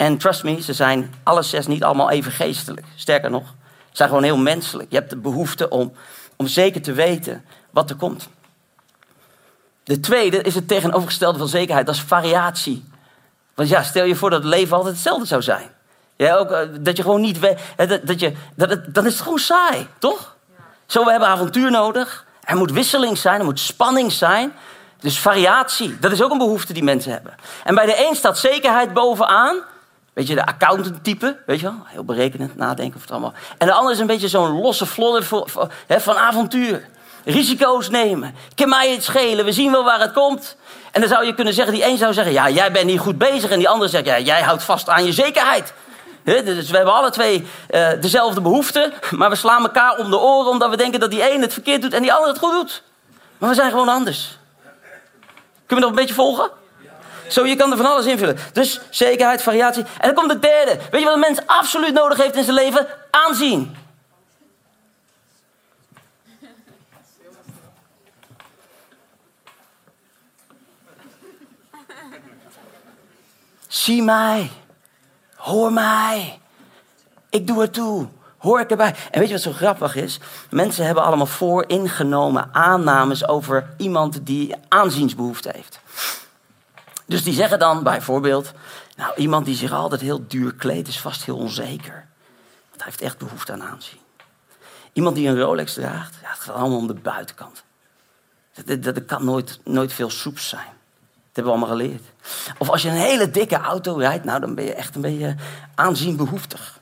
[0.00, 2.86] En trust me, ze zijn alle zes niet allemaal even geestelijk.
[2.96, 4.90] Sterker nog, ze zijn gewoon heel menselijk.
[4.90, 5.92] Je hebt de behoefte om,
[6.36, 8.28] om zeker te weten wat er komt.
[9.84, 12.84] De tweede is het tegenovergestelde van zekerheid, dat is variatie.
[13.54, 15.70] Want ja, stel je voor dat het leven altijd hetzelfde zou zijn.
[16.16, 17.60] Ja, ook, eh, dat je gewoon niet weet.
[17.76, 20.36] Dat, dat je, dat het, dan is het gewoon saai, toch?
[20.86, 22.26] Zo, we hebben avontuur nodig.
[22.40, 24.52] Er moet wisseling zijn, er moet spanning zijn.
[25.00, 27.34] Dus variatie, dat is ook een behoefte die mensen hebben.
[27.64, 29.62] En bij de een staat zekerheid bovenaan.
[30.20, 31.82] Weet je, de accountant type, weet je wel?
[31.84, 33.32] Heel berekenend, nadenken of het allemaal.
[33.58, 35.24] En de ander is een beetje zo'n losse vlodder
[35.88, 36.88] van avontuur.
[37.24, 38.34] Risico's nemen.
[38.54, 40.56] Kan mij het schelen, we zien wel waar het komt.
[40.90, 43.18] En dan zou je kunnen zeggen, die een zou zeggen, ja, jij bent niet goed
[43.18, 43.50] bezig.
[43.50, 45.72] En die ander zegt, ja, jij houdt vast aan je zekerheid.
[46.24, 50.50] Dus we hebben alle twee uh, dezelfde behoeften, maar we slaan elkaar om de oren
[50.50, 52.82] omdat we denken dat die een het verkeerd doet en die ander het goed doet.
[53.38, 54.38] Maar we zijn gewoon anders.
[55.66, 56.50] Kunnen we nog een beetje volgen?
[57.30, 58.38] Zo, je kan er van alles invullen.
[58.52, 59.82] Dus zekerheid, variatie.
[59.82, 60.78] En dan komt de derde.
[60.90, 62.86] Weet je wat een mens absoluut nodig heeft in zijn leven?
[63.10, 63.76] Aanzien.
[73.68, 74.50] Zie mij.
[75.36, 76.40] Hoor mij.
[77.30, 78.08] Ik doe het toe.
[78.38, 78.94] Hoor ik erbij.
[79.10, 80.20] En weet je wat zo grappig is?
[80.50, 85.80] Mensen hebben allemaal vooringenomen aannames over iemand die aanziensbehoefte heeft.
[87.10, 88.52] Dus die zeggen dan bijvoorbeeld,
[88.96, 92.06] nou iemand die zich altijd heel duur kleedt is vast heel onzeker.
[92.68, 93.98] Want hij heeft echt behoefte aan aanzien.
[94.92, 97.64] Iemand die een Rolex draagt, ja, het gaat allemaal om de buitenkant.
[98.54, 100.64] Dat, dat, dat kan nooit, nooit veel soeps zijn.
[100.64, 102.02] Dat hebben we allemaal geleerd.
[102.58, 105.36] Of als je een hele dikke auto rijdt, nou dan ben je echt een beetje
[105.74, 106.80] aanzienbehoeftig.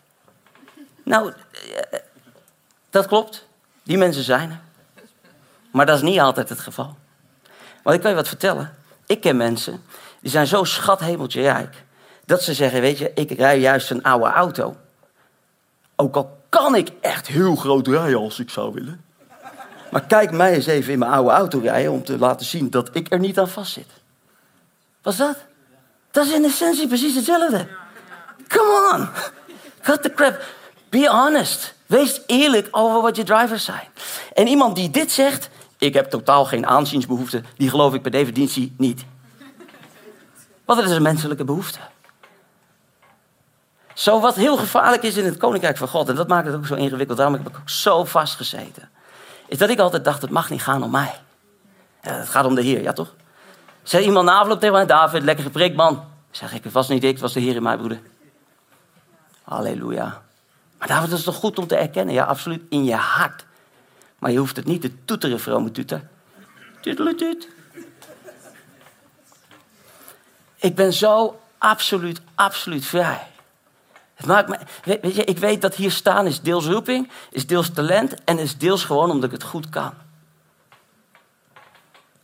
[1.05, 1.33] Nou,
[1.91, 1.99] eh,
[2.91, 3.47] dat klopt.
[3.83, 4.61] Die mensen zijn er.
[5.73, 6.97] Maar dat is niet altijd het geval.
[7.83, 8.77] Want ik kan je wat vertellen.
[9.07, 9.83] Ik ken mensen
[10.21, 11.85] die zijn zo schathemeltje rijk.
[12.25, 14.77] Dat ze zeggen, weet je, ik rij juist een oude auto.
[15.97, 19.05] Ook al kan ik echt heel groot rijden als ik zou willen.
[19.91, 22.89] Maar kijk mij eens even in mijn oude auto rijden om te laten zien dat
[22.93, 23.91] ik er niet aan vast zit.
[25.03, 25.37] Wat is dat?
[26.11, 27.69] Dat is in essentie precies hetzelfde.
[28.49, 29.09] Come on.
[29.83, 30.43] Cut the crap.
[30.89, 31.75] Be honest.
[31.87, 33.89] Wees eerlijk over wat je drivers zijn.
[34.33, 38.75] En iemand die dit zegt, ik heb totaal geen aanziensbehoefte, die geloof ik per definitie
[38.77, 39.05] niet.
[40.69, 41.79] Want het is een menselijke behoefte.
[43.95, 46.67] Zo wat heel gevaarlijk is in het koninkrijk van God, en dat maakt het ook
[46.67, 48.91] zo ingewikkeld, daarom heb ik ook zo vastgezeten,
[49.47, 51.15] is dat ik altijd dacht, het mag niet gaan om mij.
[52.01, 53.15] het gaat om de Heer, ja toch?
[53.83, 56.05] Zei iemand na afloop tegen mij, David, lekker gepreekt man.
[56.31, 58.01] Zeg ik, het was niet ik, het was de Heer in mij, broeder.
[59.43, 60.23] Halleluja.
[60.79, 62.15] Maar David, dat is toch goed om te erkennen?
[62.15, 63.45] Ja, absoluut, in je hart.
[64.19, 66.09] Maar je hoeft het niet te toeteren, vrome tuter.
[66.81, 67.49] Tuteletut.
[70.59, 73.27] Ik ben zo absoluut, absoluut vrij.
[74.15, 74.59] Het maakt me,
[75.01, 78.59] weet je, ik weet dat hier staan is deels roeping, is deels talent en is
[78.59, 79.95] deels gewoon omdat ik het goed kan.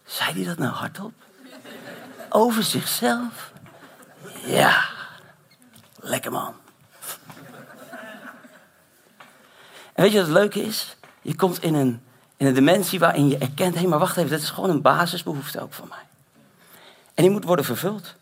[0.05, 1.13] Zei hij dat nou hardop?
[2.29, 3.53] Over zichzelf?
[4.45, 4.85] Ja,
[5.97, 6.55] lekker man.
[9.93, 10.97] En weet je wat het leuke is?
[11.23, 12.03] Je komt in een,
[12.37, 14.83] in een dimensie waarin je erkent: hé, hey, maar wacht even, dit is gewoon een
[14.83, 16.07] basisbehoefte ook van mij.
[17.15, 18.15] En die moet worden vervuld.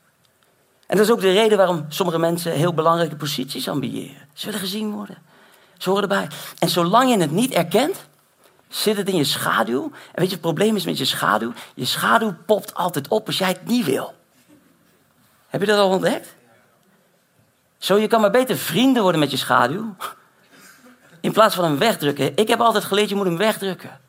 [0.92, 4.28] En dat is ook de reden waarom sommige mensen heel belangrijke posities ambiëren.
[4.33, 5.18] Ze willen gezien worden.
[5.78, 6.28] Ze horen erbij.
[6.59, 7.96] En zolang je het niet erkent,
[8.68, 9.83] zit het in je schaduw.
[9.83, 11.52] En weet je, het probleem is met je schaduw?
[11.74, 14.14] Je schaduw popt altijd op als jij het niet wil.
[15.48, 16.35] Heb je dat al ontdekt?
[17.78, 19.94] Zo, je kan maar beter vrienden worden met je schaduw.
[21.20, 22.37] In plaats van hem wegdrukken.
[22.37, 24.00] Ik heb altijd geleerd, je moet hem wegdrukken.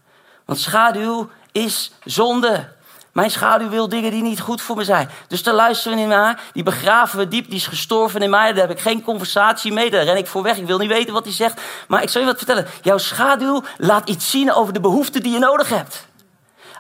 [0.46, 2.70] Want schaduw is zonde.
[3.14, 5.10] Mijn schaduw wil dingen die niet goed voor me zijn.
[5.28, 6.42] Dus daar luisteren we niet naar.
[6.54, 7.46] Die begraven we diep.
[7.46, 8.54] Die is gestorven in mij.
[8.54, 9.90] Daar heb ik geen conversatie mee.
[9.90, 10.58] Daar ren ik voor weg.
[10.58, 11.62] Ik wil niet weten wat hij zegt.
[11.88, 12.68] Maar ik zal je wat vertellen.
[12.82, 16.06] Jouw schaduw laat iets zien over de behoeften die je nodig hebt.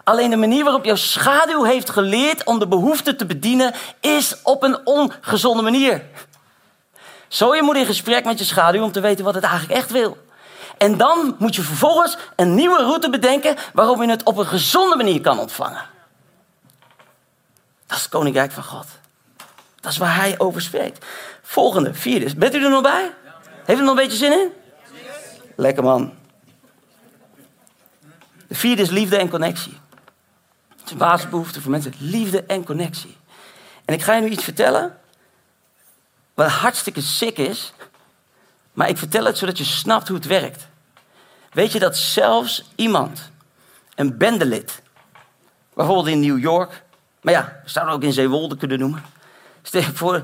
[0.03, 4.63] Alleen de manier waarop jouw schaduw heeft geleerd om de behoeften te bedienen, is op
[4.63, 6.03] een ongezonde manier.
[7.27, 9.91] Zo je moet in gesprek met je schaduw om te weten wat het eigenlijk echt
[9.91, 10.17] wil.
[10.77, 14.95] En dan moet je vervolgens een nieuwe route bedenken waarop je het op een gezonde
[14.95, 15.91] manier kan ontvangen.
[17.93, 18.87] Dat is het koninkrijk van God.
[19.79, 21.05] Dat is waar hij over spreekt.
[21.41, 22.35] Volgende, vierde.
[22.35, 23.13] Bent u er nog bij?
[23.65, 24.51] Heeft u er nog een beetje zin in?
[25.55, 26.13] Lekker man.
[28.47, 29.77] De vierde is liefde en connectie.
[30.69, 31.93] Het is een basisbehoefte voor mensen.
[31.97, 33.17] Liefde en connectie.
[33.85, 34.97] En ik ga je nu iets vertellen.
[36.33, 37.73] Wat hartstikke sick is.
[38.71, 40.67] Maar ik vertel het zodat je snapt hoe het werkt.
[41.51, 43.31] Weet je dat zelfs iemand,
[43.95, 44.81] een bendelid,
[45.73, 46.83] bijvoorbeeld in New York,
[47.23, 49.03] maar ja, we ook in Zeewolde kunnen noemen.
[49.93, 50.23] Voor,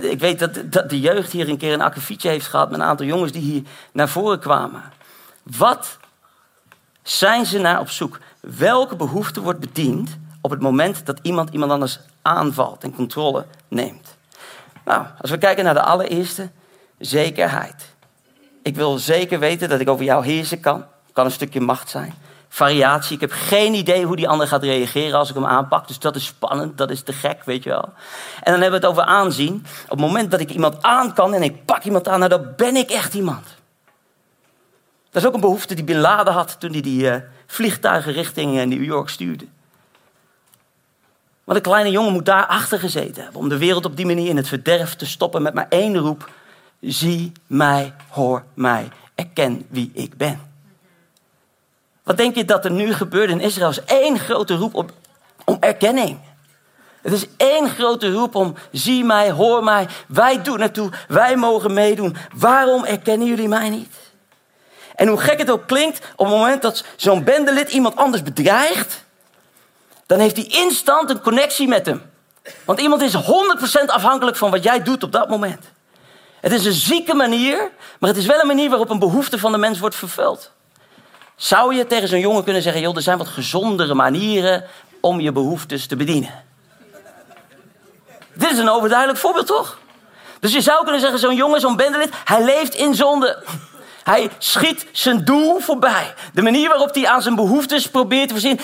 [0.00, 2.86] ik weet dat, dat de jeugd hier een keer een akkefietje heeft gehad met een
[2.86, 4.82] aantal jongens die hier naar voren kwamen.
[5.42, 5.98] Wat
[7.02, 8.18] zijn ze naar op zoek?
[8.40, 14.16] Welke behoefte wordt bediend op het moment dat iemand iemand anders aanvalt en controle neemt?
[14.84, 16.50] Nou, als we kijken naar de allereerste,
[16.98, 17.94] zekerheid.
[18.62, 20.84] Ik wil zeker weten dat ik over jou heersen kan.
[21.12, 22.14] Kan een stukje macht zijn
[22.52, 23.14] variatie.
[23.14, 25.88] Ik heb geen idee hoe die ander gaat reageren als ik hem aanpak.
[25.88, 27.92] Dus dat is spannend, dat is te gek, weet je wel.
[28.42, 29.66] En dan hebben we het over aanzien.
[29.84, 32.52] Op het moment dat ik iemand aan kan en ik pak iemand aan, nou, dan
[32.56, 33.46] ben ik echt iemand.
[35.10, 38.56] Dat is ook een behoefte die Bin Laden had toen hij die uh, vliegtuigen richting
[38.56, 39.46] uh, New York stuurde.
[41.44, 44.28] Want een kleine jongen moet daar achter gezeten hebben om de wereld op die manier
[44.28, 46.30] in het verderf te stoppen met maar één roep.
[46.80, 50.49] Zie mij, hoor mij, erken wie ik ben.
[52.10, 53.70] Wat denk je dat er nu gebeurt in Israël?
[53.70, 54.92] is één grote roep op,
[55.44, 56.18] om erkenning.
[57.02, 61.72] Het is één grote roep om zie mij, hoor mij, wij doen naartoe, wij mogen
[61.72, 62.16] meedoen.
[62.36, 63.94] Waarom erkennen jullie mij niet?
[64.94, 69.04] En hoe gek het ook klinkt, op het moment dat zo'n bendelid iemand anders bedreigt,
[70.06, 72.02] dan heeft hij instant een connectie met hem.
[72.64, 73.20] Want iemand is 100%
[73.86, 75.64] afhankelijk van wat jij doet op dat moment.
[76.40, 79.52] Het is een zieke manier, maar het is wel een manier waarop een behoefte van
[79.52, 80.50] de mens wordt vervuld.
[81.40, 84.64] Zou je tegen zo'n jongen kunnen zeggen: joh, er zijn wat gezondere manieren
[85.00, 86.44] om je behoeftes te bedienen?
[88.32, 89.78] Dit is een overduidelijk voorbeeld, toch?
[90.40, 93.42] Dus je zou kunnen zeggen: zo'n jongen, zo'n bendelid, hij leeft in zonde.
[94.02, 96.14] Hij schiet zijn doel voorbij.
[96.32, 98.60] De manier waarop hij aan zijn behoeftes probeert te voorzien,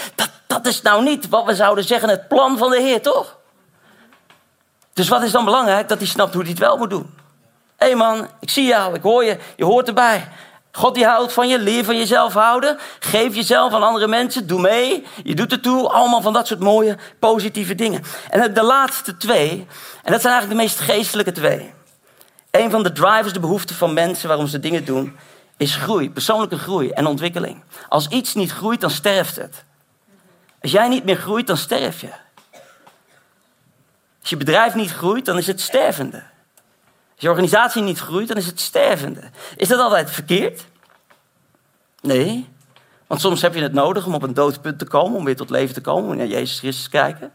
[0.47, 3.37] dat, is nou niet wat we zouden zeggen het plan van de Heer, toch?
[4.93, 5.89] Dus wat is dan belangrijk?
[5.89, 7.15] Dat hij snapt hoe hij het wel moet doen.
[7.77, 10.29] Hé hey man, ik zie jou, ik hoor je, je hoort erbij.
[10.77, 12.79] God die houdt van je, leer van jezelf houden.
[12.99, 15.07] Geef jezelf aan andere mensen, doe mee.
[15.25, 15.89] Je doet het toe.
[15.89, 18.03] Allemaal van dat soort mooie, positieve dingen.
[18.31, 19.67] En de laatste twee,
[20.03, 21.73] en dat zijn eigenlijk de meest geestelijke twee.
[22.51, 25.17] Een van de drivers, de behoeften van mensen waarom ze dingen doen,
[25.57, 26.11] is groei.
[26.11, 27.62] Persoonlijke groei en ontwikkeling.
[27.89, 29.65] Als iets niet groeit, dan sterft het.
[30.62, 32.11] Als jij niet meer groeit, dan sterf je.
[34.21, 36.23] Als je bedrijf niet groeit, dan is het stervende.
[37.16, 39.20] Als je organisatie niet groeit, dan is het stervende.
[39.57, 40.66] Is dat altijd verkeerd?
[42.00, 42.48] Nee.
[43.07, 45.50] Want soms heb je het nodig om op een doodpunt te komen, om weer tot
[45.50, 47.33] leven te komen, om naar Jezus Christus te kijken.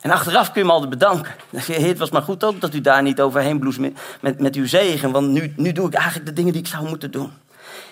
[0.00, 1.34] En achteraf kun je hem altijd bedanken.
[1.50, 4.54] Heer, het was maar goed ook dat u daar niet overheen bloes met, met, met
[4.54, 5.10] uw zegen.
[5.10, 7.32] Want nu, nu doe ik eigenlijk de dingen die ik zou moeten doen.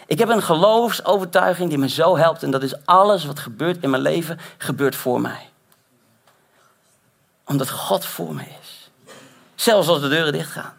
[0.06, 2.42] Ik heb een geloofsovertuiging die me zo helpt.
[2.42, 5.48] En dat is alles wat gebeurt in mijn leven, gebeurt voor mij.
[7.44, 8.85] Omdat God voor me is.
[9.56, 10.74] Zelfs als de deuren dichtgaan.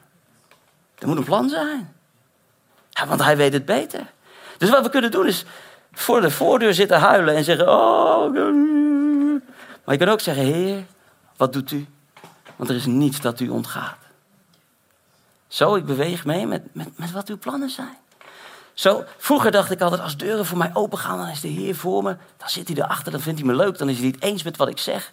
[1.00, 1.96] Er moet een plan zijn.
[3.08, 4.12] Want hij weet het beter.
[4.58, 5.46] Dus wat we kunnen doen is
[5.94, 8.34] voor de voordeur zitten huilen en zeggen: Oh.
[9.84, 10.86] Maar je kan ook zeggen: Heer,
[11.38, 11.88] wat doet u?
[12.56, 13.98] Want er is niets dat u ontgaat.
[15.48, 17.98] Zo, ik beweeg mee met, met, met wat uw plannen zijn.
[18.74, 21.76] Zo, vroeger dacht ik altijd, als deuren voor mij open gaan, dan is de Heer
[21.76, 22.16] voor me.
[22.38, 24.58] Dan zit hij erachter, dan vindt hij me leuk, dan is hij niet eens met
[24.58, 25.12] wat ik zeg.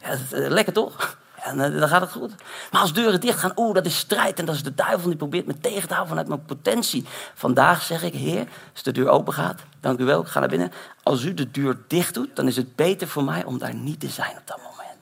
[0.00, 1.18] Ja, uh, lekker toch?
[1.44, 2.34] En uh, dan gaat het goed.
[2.70, 4.38] Maar als deuren dicht gaan, oeh, dat is strijd.
[4.38, 7.04] En dat is de duivel die probeert me tegen te houden vanuit mijn potentie.
[7.34, 10.48] Vandaag zeg ik, Heer, als de deur open gaat, dank u wel, ik ga naar
[10.48, 10.72] binnen.
[11.02, 14.00] Als u de deur dicht doet, dan is het beter voor mij om daar niet
[14.00, 15.00] te zijn op dat moment.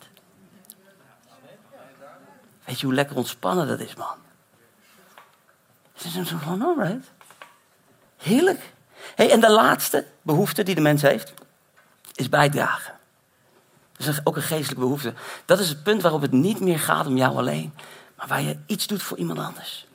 [2.64, 4.16] Weet je hoe lekker ontspannen dat is, man?
[5.92, 7.10] Het is zo van, alright.
[8.16, 8.72] Heerlijk.
[9.14, 11.34] Hey, en de laatste behoefte die de mens heeft,
[12.14, 13.00] is bijdragen.
[14.04, 15.12] Dat is ook een geestelijke behoefte.
[15.44, 17.74] Dat is het punt waarop het niet meer gaat om jou alleen,
[18.16, 19.86] maar waar je iets doet voor iemand anders.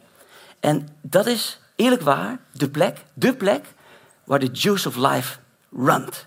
[0.60, 3.66] En dat is eerlijk waar de plek, de plek
[4.24, 5.38] waar de juice of life
[5.72, 6.26] runt.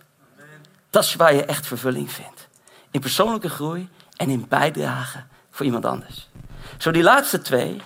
[0.91, 2.49] Dat is waar je echt vervulling vindt.
[2.91, 6.29] In persoonlijke groei en in bijdragen voor iemand anders.
[6.79, 7.77] Zo die laatste twee,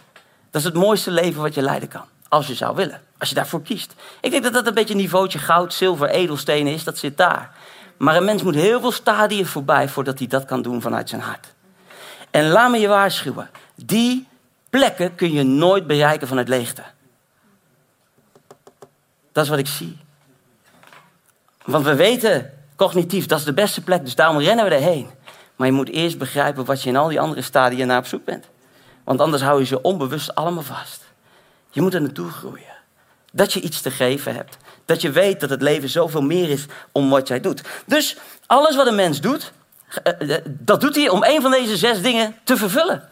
[0.51, 2.05] dat is het mooiste leven wat je leiden kan.
[2.29, 3.03] Als je zou willen.
[3.19, 3.95] Als je daarvoor kiest.
[4.21, 6.85] Ik denk dat dat een beetje een niveautje goud, zilver, edelstenen is.
[6.85, 7.55] Dat zit daar.
[7.97, 11.21] Maar een mens moet heel veel stadien voorbij voordat hij dat kan doen vanuit zijn
[11.21, 11.55] hart.
[12.31, 13.51] En laat me je waarschuwen.
[13.75, 14.29] Die
[14.71, 16.83] plekken kun je nooit bereiken vanuit leegte.
[19.33, 19.99] Dat is wat ik zie.
[21.65, 25.11] Want we weten cognitief, dat is de beste plek, dus daarom rennen we erheen.
[25.57, 28.25] Maar je moet eerst begrijpen wat je in al die andere stadia naar op zoek
[28.25, 28.49] bent.
[29.05, 31.03] Want anders hou je ze onbewust allemaal vast.
[31.71, 32.75] Je moet er naartoe groeien.
[33.33, 34.57] Dat je iets te geven hebt.
[34.85, 37.63] Dat je weet dat het leven zoveel meer is om wat jij doet.
[37.87, 38.17] Dus
[38.47, 39.53] alles wat een mens doet,
[40.47, 43.09] dat doet hij om een van deze zes dingen te vervullen.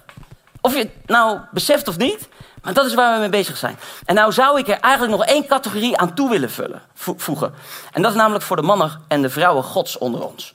[0.61, 2.29] Of je het nou beseft of niet,
[2.63, 3.79] maar dat is waar we mee bezig zijn.
[4.05, 7.55] En nou zou ik er eigenlijk nog één categorie aan toe willen vullen, voegen.
[7.93, 10.55] En dat is namelijk voor de mannen en de vrouwen gods onder ons.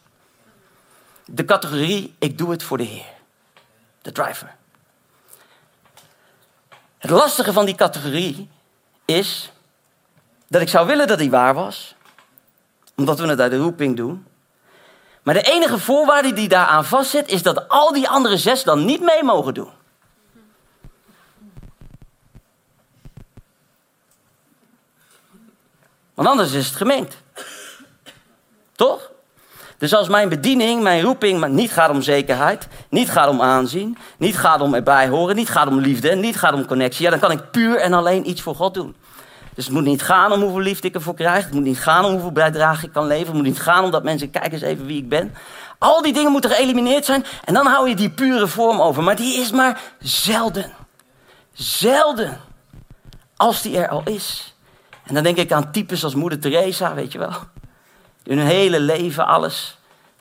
[1.25, 3.13] De categorie, ik doe het voor de Heer.
[4.01, 4.55] De driver.
[6.97, 8.49] Het lastige van die categorie
[9.05, 9.51] is
[10.47, 11.95] dat ik zou willen dat die waar was,
[12.95, 14.25] omdat we het uit de roeping doen.
[15.23, 19.01] Maar de enige voorwaarde die daaraan vastzit, is dat al die andere zes dan niet
[19.01, 19.69] mee mogen doen.
[26.13, 27.17] Want anders is het gemengd.
[28.75, 29.11] Toch?
[29.77, 34.37] Dus als mijn bediening, mijn roeping niet gaat om zekerheid, niet gaat om aanzien, niet
[34.37, 37.31] gaat om erbij horen, niet gaat om liefde, niet gaat om connectie, ja, dan kan
[37.31, 38.95] ik puur en alleen iets voor God doen.
[39.57, 41.43] Dus het moet niet gaan om hoeveel liefde ik ervoor krijg.
[41.43, 43.25] Het moet niet gaan om hoeveel bijdrage ik kan leveren.
[43.25, 45.33] Het moet niet gaan om dat mensen kijken eens even wie ik ben.
[45.77, 47.25] Al die dingen moeten geëlimineerd zijn.
[47.43, 49.03] En dan hou je die pure vorm over.
[49.03, 50.71] Maar die is maar zelden.
[51.53, 52.37] Zelden.
[53.35, 54.55] Als die er al is.
[55.03, 57.33] En dan denk ik aan types als moeder Teresa, weet je wel.
[58.23, 59.77] Die hun hele leven alles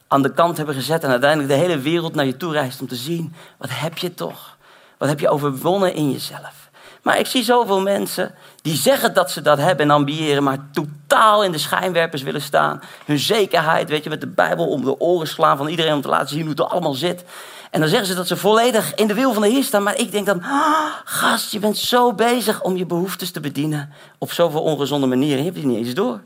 [0.08, 1.04] aan de kant hebben gezet.
[1.04, 3.34] En uiteindelijk de hele wereld naar je toe reist om te zien.
[3.58, 4.56] Wat heb je toch?
[4.98, 6.65] Wat heb je overwonnen in jezelf?
[7.06, 11.44] Maar ik zie zoveel mensen die zeggen dat ze dat hebben en ambiëren, maar totaal
[11.44, 12.82] in de schijnwerpers willen staan.
[13.04, 16.08] Hun zekerheid, weet je, met de Bijbel om de oren slaan van iedereen om te
[16.08, 17.24] laten zien hoe het allemaal zit.
[17.70, 19.82] En dan zeggen ze dat ze volledig in de wil van de Heer staan.
[19.82, 23.92] Maar ik denk dan, ah, gast, je bent zo bezig om je behoeftes te bedienen
[24.18, 25.44] op zoveel ongezonde manieren.
[25.44, 26.20] Je hebt niet eens door.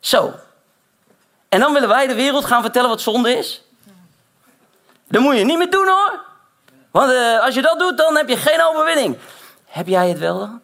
[0.00, 0.32] Zo.
[1.48, 3.62] En dan willen wij de wereld gaan vertellen wat zonde is.
[5.08, 6.20] Dat moet je niet meer doen hoor.
[6.90, 9.16] Want uh, als je dat doet, dan heb je geen overwinning.
[9.68, 10.60] Heb jij het wel dan?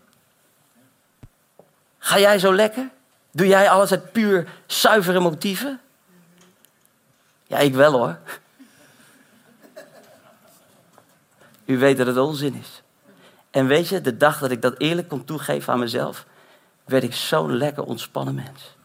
[1.98, 2.90] Ga jij zo lekker?
[3.30, 5.80] Doe jij alles uit puur zuivere motieven?
[7.46, 8.18] Ja, ik wel hoor.
[11.64, 12.82] U weet dat het onzin is.
[13.50, 16.26] En weet je, de dag dat ik dat eerlijk kon toegeven aan mezelf,
[16.84, 18.76] werd ik zo'n lekker ontspannen mens.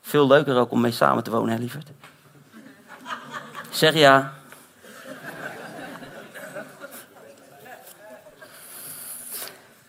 [0.00, 1.90] Veel leuker ook om mee samen te wonen, hè, lieverd?
[3.70, 4.34] Zeg ja.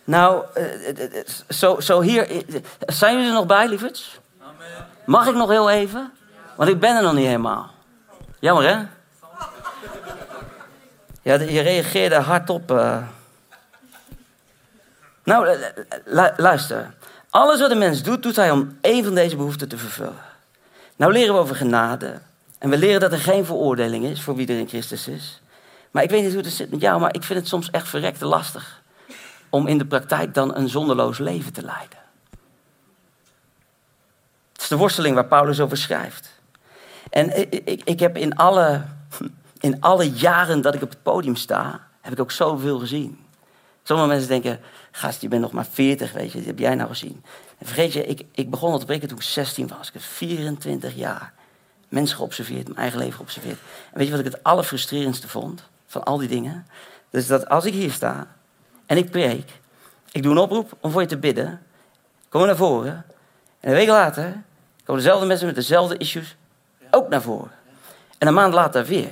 [0.06, 2.44] Nou, eh, eh, eh, zo, zo hier.
[2.80, 4.20] Zijn jullie er nog bij, lieverds?
[5.06, 6.12] Mag ik nog heel even?
[6.56, 7.72] Want ik ben er nog niet helemaal.
[8.40, 8.84] Jammer, hè?
[11.22, 12.72] Ja, je reageerde hardop.
[12.72, 12.98] Uh...
[15.24, 15.58] Nou,
[16.38, 16.94] luister.
[17.30, 20.24] Alles wat een mens doet, doet hij om één van deze behoeften te vervullen.
[20.96, 22.20] Nou leren we over genade.
[22.60, 25.42] En we leren dat er geen veroordeling is voor wie er in Christus is.
[25.92, 27.88] Maar ik weet niet hoe het zit met jou, maar ik vind het soms echt
[27.88, 28.84] verrekte lastig
[29.50, 31.98] om in de praktijk dan een zonderloos leven te leiden.
[34.52, 36.30] Het is de worsteling waar Paulus over schrijft.
[37.10, 38.86] En ik, ik, ik heb in alle,
[39.60, 43.20] in alle jaren dat ik op het podium sta, heb ik ook zoveel gezien.
[43.84, 44.60] Sommige mensen denken,
[44.92, 47.24] gast, je bent nog maar 40, weet je, wat heb jij nou gezien?
[47.58, 49.88] En vergeet je, ik, ik begon al te breken toen ik 16 was.
[49.88, 51.34] Ik heb 24 jaar
[51.90, 53.60] mensen geobserveerd, mijn eigen leven geobserveerd.
[53.92, 56.68] En weet je wat ik het allerfrustrerendste vond van al die dingen?
[57.10, 58.35] Dus dat als ik hier sta
[58.86, 59.52] en ik preek,
[60.12, 61.66] ik doe een oproep om voor je te bidden,
[62.30, 63.06] kom naar voren.
[63.60, 64.44] En een week later
[64.84, 66.36] komen dezelfde mensen met dezelfde issues
[66.92, 67.52] ook naar voren.
[68.18, 69.12] En een maand later weer.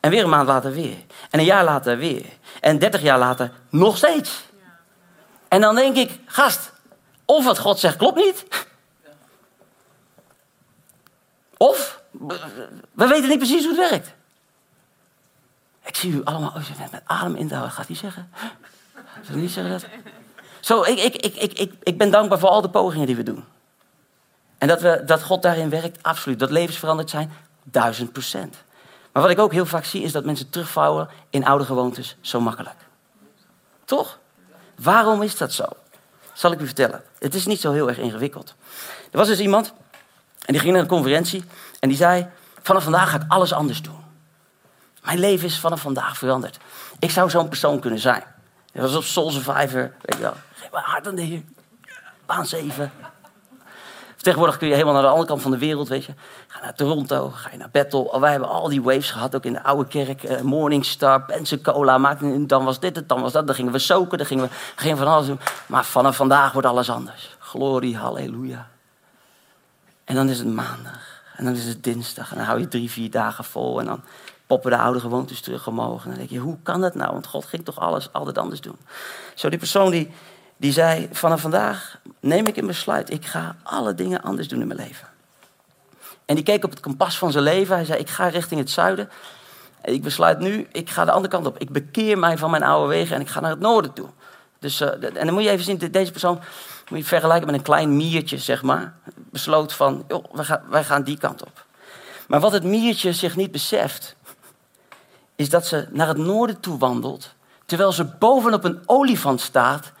[0.00, 0.96] En weer een maand later weer.
[1.30, 2.26] En een jaar later weer.
[2.60, 4.44] En dertig jaar later nog steeds.
[5.48, 6.72] En dan denk ik, gast,
[7.24, 8.44] of wat God zegt klopt niet.
[11.56, 12.02] Of,
[12.92, 14.14] we weten niet precies hoe het werkt.
[15.84, 17.74] Ik zie u allemaal oh, met adem in te houden.
[17.74, 18.30] Gaat hij zeggen?
[19.22, 19.86] Zal niet zeggen dat?
[20.60, 23.22] Zo, ik, ik, ik, ik, ik, ik ben dankbaar voor al de pogingen die we
[23.22, 23.44] doen.
[24.58, 26.38] En dat, we, dat God daarin werkt, absoluut.
[26.38, 28.56] Dat levens veranderd zijn, duizend procent.
[29.12, 32.40] Maar wat ik ook heel vaak zie, is dat mensen terugvouwen in oude gewoontes zo
[32.40, 32.76] makkelijk.
[33.84, 34.18] Toch?
[34.74, 35.64] Waarom is dat zo?
[36.32, 37.02] Zal ik u vertellen.
[37.18, 38.54] Het is niet zo heel erg ingewikkeld.
[39.10, 39.72] Er was dus iemand,
[40.44, 41.44] en die ging naar een conferentie,
[41.80, 42.26] en die zei,
[42.62, 44.02] vanaf vandaag ga ik alles anders doen.
[45.02, 46.58] Mijn leven is vanaf vandaag veranderd.
[46.98, 48.24] Ik zou zo'n persoon kunnen zijn.
[48.74, 50.34] Dat was op Soul Survivor, weet je wel.
[50.54, 51.42] Geef maar hart aan de Heer.
[52.26, 52.92] Baan 7.
[54.16, 56.12] Tegenwoordig kun je helemaal naar de andere kant van de wereld, weet je.
[56.46, 58.20] Ga naar Toronto, ga je naar Battle.
[58.20, 60.22] Wij hebben al die waves gehad, ook in de oude kerk.
[60.22, 63.46] Uh, Morningstar, Pensacola, maakte, dan was dit het, dan was dat.
[63.46, 65.40] Dan gingen we soken, dan gingen we, gingen van alles doen.
[65.66, 67.36] Maar vanaf vandaag wordt alles anders.
[67.38, 68.68] Glorie, halleluja.
[70.04, 71.22] En dan is het maandag.
[71.36, 72.30] En dan is het dinsdag.
[72.30, 73.80] En dan hou je drie, vier dagen vol.
[73.80, 74.02] En dan
[74.46, 76.02] poppen de oude gewoontes terug omhoog.
[76.02, 77.12] En dan denk je, hoe kan dat nou?
[77.12, 78.78] Want God ging toch alles altijd anders doen.
[79.34, 80.10] Zo die persoon die
[80.56, 83.10] die zei: Vanaf vandaag neem ik een besluit.
[83.10, 85.08] Ik ga alle dingen anders doen in mijn leven.
[86.24, 87.76] En die keek op het kompas van zijn leven.
[87.76, 89.10] Hij zei: Ik ga richting het zuiden.
[89.80, 91.58] En ik besluit nu, ik ga de andere kant op.
[91.58, 94.08] Ik bekeer mij van mijn oude wegen en ik ga naar het noorden toe.
[94.58, 96.40] Dus, uh, en dan moet je even zien, deze persoon
[96.88, 98.94] moet je vergelijken met een klein miertje, zeg maar.
[99.14, 101.64] Besloot van, joh, gaan, wij gaan die kant op.
[102.26, 104.16] Maar wat het miertje zich niet beseft,
[105.36, 109.92] is dat ze naar het noorden toe wandelt, terwijl ze bovenop een olifant staat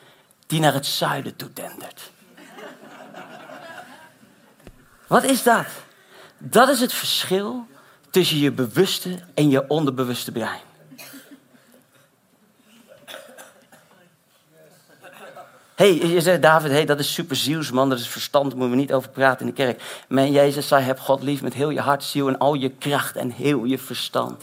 [0.46, 2.10] die naar het zuiden toe dendert.
[5.06, 5.66] Wat is dat?
[6.38, 7.66] Dat is het verschil
[8.10, 10.60] tussen je bewuste en je onderbewuste brein.
[15.74, 17.88] hey, je zegt David, hey, dat is super ziels, man.
[17.88, 19.82] Dat is verstand, daar moeten we niet over praten in de kerk.
[20.08, 23.16] Maar Jezus zei, heb God lief met heel je hart, ziel en al je kracht
[23.16, 24.42] en heel je verstand.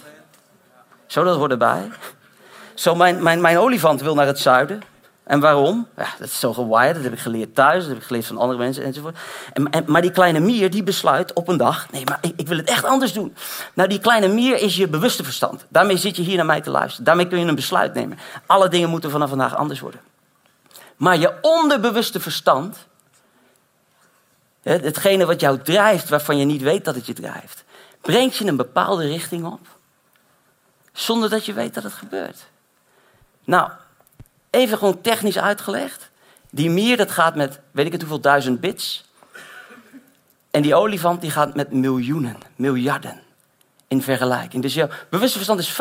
[1.12, 1.91] Zo, dat hoort erbij.
[2.74, 4.82] Zo, mijn, mijn, mijn olifant wil naar het zuiden.
[5.24, 5.88] En waarom?
[5.97, 8.38] Ja, dat is zo gewired, dat heb ik geleerd thuis, dat heb ik geleerd van
[8.38, 9.18] andere mensen enzovoort.
[9.53, 12.47] En, en, maar die kleine mier die besluit op een dag, nee, maar ik, ik,
[12.47, 13.36] wil het echt anders doen.
[13.74, 15.66] Nou, die kleine mier is je bewuste verstand.
[15.70, 17.05] Daarmee zit je hier naar mij te luisteren.
[17.05, 18.18] Daarmee kun je een besluit nemen.
[18.45, 20.01] Alle dingen moeten vanaf vandaag anders worden.
[20.95, 22.78] Maar je onderbewuste verstand,
[24.62, 27.64] hetgene wat jou drijft, waarvan je niet weet dat het je drijft,
[28.01, 29.80] brengt je een bepaalde richting op,
[30.92, 32.48] zonder dat je weet dat het gebeurt.
[33.44, 33.72] Nou,
[34.52, 36.10] Even gewoon technisch uitgelegd.
[36.50, 39.10] Die mier dat gaat met weet ik het hoeveel duizend bits.
[40.52, 43.22] En die olifant die gaat met miljoenen, miljarden
[43.88, 44.64] in vergelijking.
[44.64, 45.74] Dus je bewuste verstand is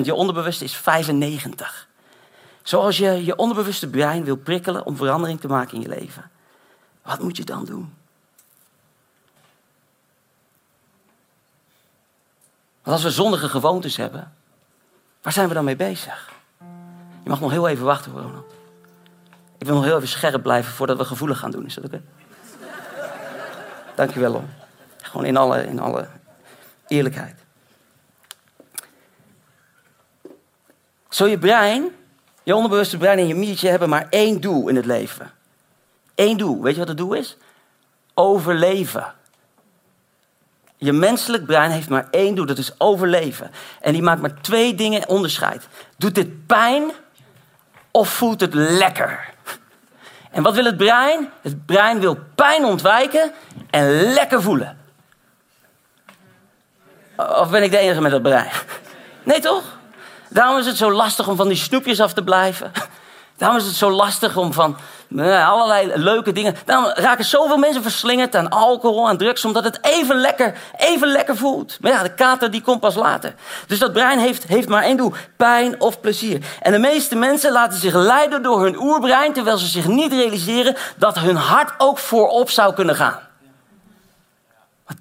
[0.00, 0.80] 5%, je onderbewuste is 95%.
[2.62, 6.30] Zoals je je onderbewuste brein wil prikkelen om verandering te maken in je leven.
[7.02, 7.94] Wat moet je dan doen?
[12.82, 14.32] Want als we zondige gewoontes hebben,
[15.22, 16.32] waar zijn we dan mee bezig?
[17.22, 18.54] Je mag nog heel even wachten, Ronald.
[19.58, 21.66] Ik wil nog heel even scherp blijven voordat we gevoelig gaan doen.
[21.66, 21.94] Is dat oké?
[21.94, 22.06] Okay?
[23.94, 24.44] Dankjewel, hoor.
[25.02, 26.08] Gewoon in alle, in alle
[26.86, 27.36] eerlijkheid.
[31.08, 31.88] Zo je brein,
[32.42, 35.30] je onderbewuste brein en je miertje hebben maar één doel in het leven.
[36.14, 36.62] Eén doel.
[36.62, 37.36] Weet je wat het doel is?
[38.14, 39.14] Overleven.
[40.80, 43.50] Je menselijk brein heeft maar één doel, dat is overleven.
[43.80, 45.68] En die maakt maar twee dingen onderscheid.
[45.96, 46.90] Doet dit pijn
[47.90, 49.28] of voelt het lekker?
[50.30, 51.30] En wat wil het brein?
[51.42, 53.32] Het brein wil pijn ontwijken
[53.70, 54.78] en lekker voelen.
[57.16, 58.50] Of ben ik de enige met dat brein?
[59.22, 59.62] Nee toch?
[60.28, 62.72] Daarom is het zo lastig om van die snoepjes af te blijven.
[63.36, 64.76] Daarom is het zo lastig om van
[65.16, 66.56] allerlei leuke dingen.
[66.64, 71.36] Daarom raken zoveel mensen verslingerd aan alcohol, aan drugs, omdat het even lekker, even lekker
[71.36, 71.78] voelt.
[71.80, 73.34] Maar ja, de kater die komt pas later.
[73.66, 76.44] Dus dat brein heeft, heeft maar één doel: pijn of plezier.
[76.60, 80.76] En de meeste mensen laten zich leiden door hun oerbrein, terwijl ze zich niet realiseren
[80.96, 83.20] dat hun hart ook voorop zou kunnen gaan.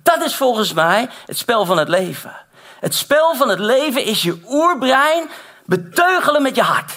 [0.03, 2.35] dat is volgens mij het spel van het leven.
[2.79, 5.29] Het spel van het leven is je oerbrein
[5.65, 6.91] beteugelen met je hart.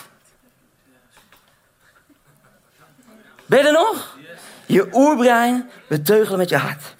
[3.50, 4.16] Ben je nog?
[4.66, 6.94] Je oerbrein beteugelen met je hart.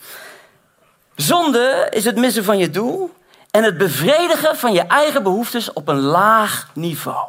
[1.15, 3.15] Zonde is het missen van je doel
[3.51, 7.29] en het bevredigen van je eigen behoeftes op een laag niveau.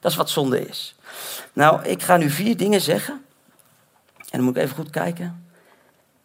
[0.00, 0.94] Dat is wat zonde is.
[1.52, 3.24] Nou, ik ga nu vier dingen zeggen.
[4.16, 5.46] En dan moet ik even goed kijken.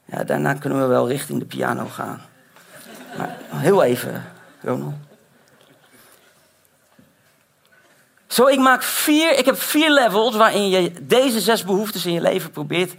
[0.05, 2.21] Ja, daarna kunnen we wel richting de piano gaan.
[3.17, 4.25] Maar heel even,
[4.61, 5.08] Ronald.
[8.29, 12.21] Zo, ik maak vier, ik heb vier levels waarin je deze zes behoeftes in je
[12.21, 12.95] leven probeert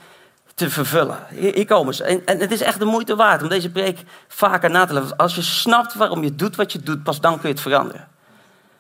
[0.55, 1.19] te vervullen.
[1.29, 2.05] Hier, komen ze.
[2.05, 5.17] En, het is echt de moeite waard om deze preek vaker na te leggen.
[5.17, 8.09] Als je snapt waarom je doet wat je doet, pas dan kun je het veranderen.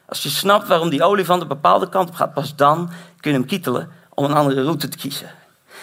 [0.06, 2.90] Als je snapt waarom die olifant een bepaalde kant op gaat, pas dan
[3.20, 5.30] kun je hem kietelen om een andere route te kiezen.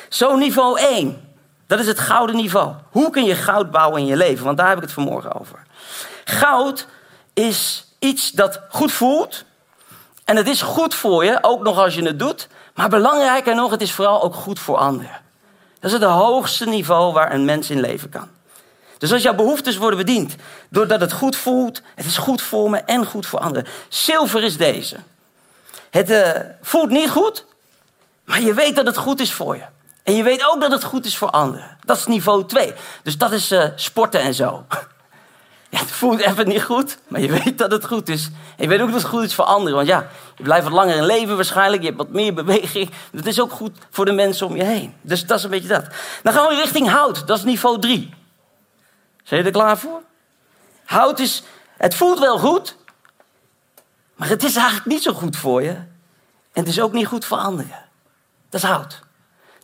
[0.09, 1.21] Zo niveau 1.
[1.67, 2.73] Dat is het gouden niveau.
[2.89, 4.45] Hoe kun je goud bouwen in je leven?
[4.45, 5.59] Want daar heb ik het vanmorgen over.
[6.25, 6.87] Goud
[7.33, 9.45] is iets dat goed voelt.
[10.27, 12.47] En het is goed voor je, ook nog als je het doet.
[12.73, 15.21] Maar belangrijker nog, het is vooral ook goed voor anderen.
[15.79, 18.27] Dat is het hoogste niveau waar een mens in leven kan.
[18.97, 20.35] Dus als jouw behoeftes worden bediend,
[20.69, 23.67] doordat het goed voelt, het is goed voor me en goed voor anderen.
[23.89, 24.97] Zilver is deze.
[25.89, 27.45] Het uh, voelt niet goed,
[28.25, 29.63] maar je weet dat het goed is voor je.
[30.03, 31.77] En je weet ook dat het goed is voor anderen.
[31.85, 32.73] Dat is niveau 2.
[33.03, 34.65] Dus dat is uh, sporten en zo.
[35.79, 38.29] Het voelt even niet goed, maar je weet dat het goed is.
[38.57, 39.75] Je weet ook dat het goed is voor anderen.
[39.75, 41.81] Want ja, je blijft wat langer in leven waarschijnlijk.
[41.81, 42.89] Je hebt wat meer beweging.
[43.11, 44.93] Dat is ook goed voor de mensen om je heen.
[45.01, 45.85] Dus dat is een beetje dat.
[46.23, 47.27] Dan gaan we richting hout.
[47.27, 48.13] Dat is niveau 3.
[49.23, 50.01] Zijn je er klaar voor?
[50.85, 51.43] Hout is,
[51.77, 52.75] het voelt wel goed,
[54.15, 55.75] maar het is eigenlijk niet zo goed voor je.
[56.53, 57.85] En het is ook niet goed voor anderen.
[58.49, 58.99] Dat is hout.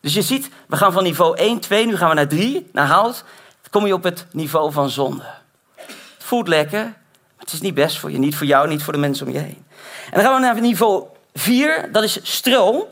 [0.01, 2.87] Dus je ziet, we gaan van niveau 1, 2, nu gaan we naar 3, naar
[2.87, 3.23] hout.
[3.61, 5.41] Dan kom je op het niveau van zonde.
[6.33, 6.95] Voelt lekker, maar
[7.37, 8.17] het is niet best voor je.
[8.17, 9.65] Niet voor jou, niet voor de mensen om je heen.
[10.05, 11.03] En dan gaan we naar niveau
[11.33, 12.83] 4, dat is stroom.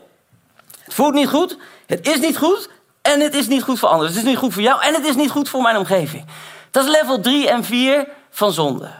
[0.84, 2.68] Het voelt niet goed, het is niet goed
[3.02, 4.10] en het is niet goed voor anderen.
[4.10, 6.24] Het is niet goed voor jou en het is niet goed voor mijn omgeving.
[6.70, 8.90] Dat is level 3 en 4 van zonde.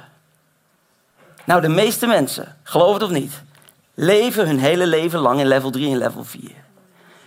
[1.45, 3.43] Nou, de meeste mensen, geloof het of niet,
[3.95, 6.51] leven hun hele leven lang in level 3 en level 4.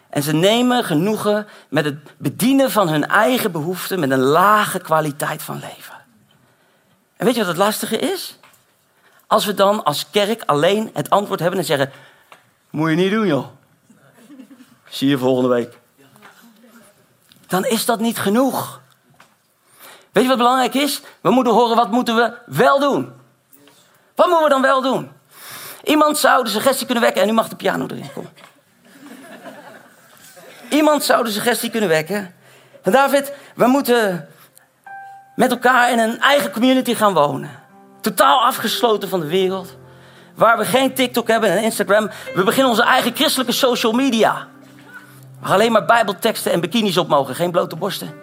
[0.09, 5.43] En ze nemen genoegen met het bedienen van hun eigen behoeften met een lage kwaliteit
[5.43, 5.94] van leven.
[7.17, 8.37] En weet je wat het lastige is?
[9.27, 11.91] Als we dan als kerk alleen het antwoord hebben en zeggen:
[12.69, 13.45] Moet je niet doen, joh.
[14.89, 15.77] Zie je volgende week.
[17.47, 18.81] Dan is dat niet genoeg.
[20.11, 21.01] Weet je wat belangrijk is?
[21.21, 23.11] We moeten horen wat moeten we wel doen.
[24.15, 25.11] Wat moeten we dan wel doen?
[25.83, 28.31] Iemand zou de suggestie kunnen wekken en nu mag de piano erin komen.
[30.69, 32.35] Iemand zou de suggestie kunnen wekken.
[32.83, 34.29] David, we moeten
[35.35, 37.49] met elkaar in een eigen community gaan wonen.
[38.01, 39.75] Totaal afgesloten van de wereld.
[40.35, 42.09] Waar we geen TikTok hebben en Instagram.
[42.35, 44.47] We beginnen onze eigen christelijke social media.
[45.39, 47.35] Waar alleen maar bijbelteksten en bikinis op mogen.
[47.35, 48.13] Geen blote borsten.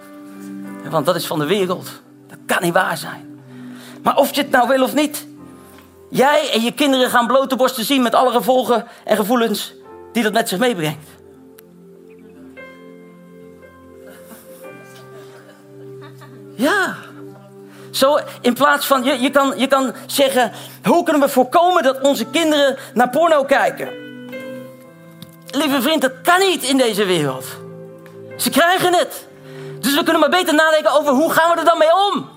[0.91, 1.91] Want dat is van de wereld.
[2.29, 3.41] Dat kan niet waar zijn.
[4.03, 5.27] Maar of je het nou wil of niet.
[6.11, 9.73] Jij en je kinderen gaan blote borsten zien met alle gevolgen en gevoelens
[10.13, 11.09] die dat met zich meebrengt.
[16.55, 16.97] Ja.
[17.93, 20.53] Zo, in plaats van, je, je, kan, je kan zeggen,
[20.85, 23.89] hoe kunnen we voorkomen dat onze kinderen naar porno kijken?
[25.51, 27.45] Lieve vriend, dat kan niet in deze wereld.
[28.37, 29.27] Ze krijgen het.
[29.81, 32.31] Dus we kunnen maar beter nadenken over hoe gaan we er dan mee om?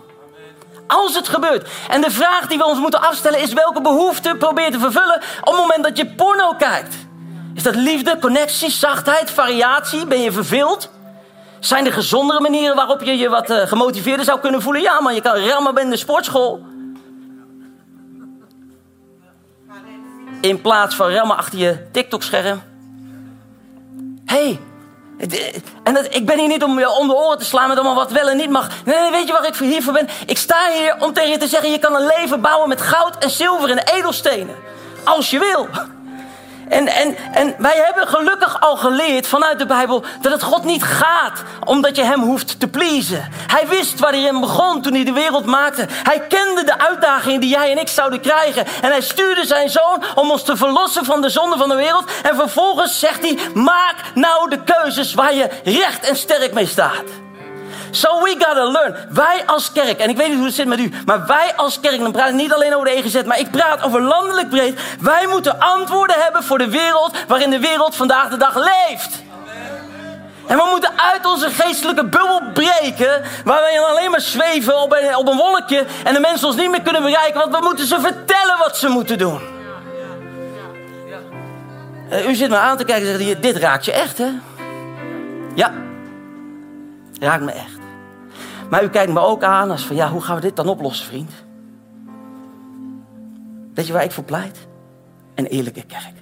[0.87, 1.69] Als het gebeurt.
[1.89, 5.53] En de vraag die we ons moeten afstellen is welke behoefte probeer te vervullen op
[5.53, 6.95] het moment dat je porno kijkt.
[7.53, 10.05] Is dat liefde, connectie, zachtheid, variatie?
[10.05, 10.89] Ben je verveeld?
[11.66, 14.82] Zijn er gezondere manieren waarop je je wat uh, gemotiveerder zou kunnen voelen?
[14.82, 16.66] Ja, maar je kan rammen in de sportschool.
[20.41, 22.61] In plaats van rammen achter je TikTok-scherm.
[24.26, 24.59] hey,
[25.84, 27.95] en dat, ik ben hier niet om je om de oren te slaan met allemaal
[27.95, 28.70] wat wel en niet mag.
[28.86, 30.09] Nee, nee, weet je waar ik hiervoor ben?
[30.26, 33.18] Ik sta hier om tegen je te zeggen: je kan een leven bouwen met goud
[33.18, 34.55] en zilver en edelstenen.
[35.03, 35.68] Als je wil.
[36.70, 40.84] En, en, en wij hebben gelukkig al geleerd vanuit de Bijbel dat het God niet
[40.84, 43.30] gaat omdat je hem hoeft te pleasen.
[43.47, 45.86] Hij wist waar hij in begon toen hij de wereld maakte.
[45.89, 48.66] Hij kende de uitdagingen die jij en ik zouden krijgen.
[48.82, 52.11] En hij stuurde zijn zoon om ons te verlossen van de zonde van de wereld.
[52.24, 57.24] En vervolgens zegt hij: maak nou de keuzes waar je recht en sterk mee staat.
[57.95, 58.95] So we gotta learn.
[59.09, 61.79] Wij als kerk, en ik weet niet hoe het zit met u, maar wij als
[61.79, 64.79] kerk, dan praat ik niet alleen over de EGZ, maar ik praat over landelijk breed.
[64.99, 69.23] Wij moeten antwoorden hebben voor de wereld waarin de wereld vandaag de dag leeft.
[70.47, 75.15] En we moeten uit onze geestelijke bubbel breken, waar wij alleen maar zweven op een,
[75.15, 77.99] op een wolkje en de mensen ons niet meer kunnen bereiken, want we moeten ze
[77.99, 79.41] vertellen wat ze moeten doen.
[82.11, 84.29] Uh, u zit me aan te kijken en zegt, dit raakt je echt, hè?
[85.55, 85.73] Ja,
[87.19, 87.74] raakt me echt.
[88.70, 91.05] Maar u kijkt me ook aan als van ja, hoe gaan we dit dan oplossen,
[91.05, 91.32] vriend?
[93.74, 94.68] Weet je waar ik voor pleit?
[95.36, 96.13] Een eerlijke kerk.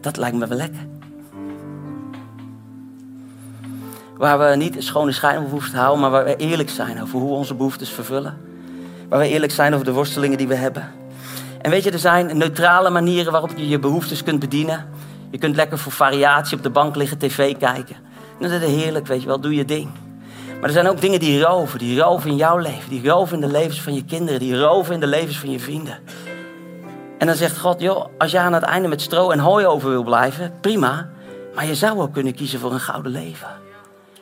[0.00, 0.86] Dat lijkt me wel lekker.
[4.16, 7.28] Waar we niet schone schijn hoeven te houden, maar waar we eerlijk zijn over hoe
[7.28, 8.40] we onze behoeftes vervullen.
[9.08, 11.01] Waar we eerlijk zijn over de worstelingen die we hebben.
[11.62, 14.88] En weet je, er zijn neutrale manieren waarop je je behoeftes kunt bedienen.
[15.30, 17.96] Je kunt lekker voor variatie op de bank liggen, tv kijken.
[18.40, 19.90] Dat is heerlijk, weet je wel, doe je ding.
[20.54, 21.78] Maar er zijn ook dingen die roven.
[21.78, 22.88] Die roven in jouw leven.
[22.88, 24.40] Die roven in de levens van je kinderen.
[24.40, 25.98] Die roven in de levens van je vrienden.
[27.18, 29.90] En dan zegt God, joh, als jij aan het einde met stro en hooi over
[29.90, 31.10] wil blijven, prima.
[31.54, 33.48] Maar je zou ook kunnen kiezen voor een gouden leven.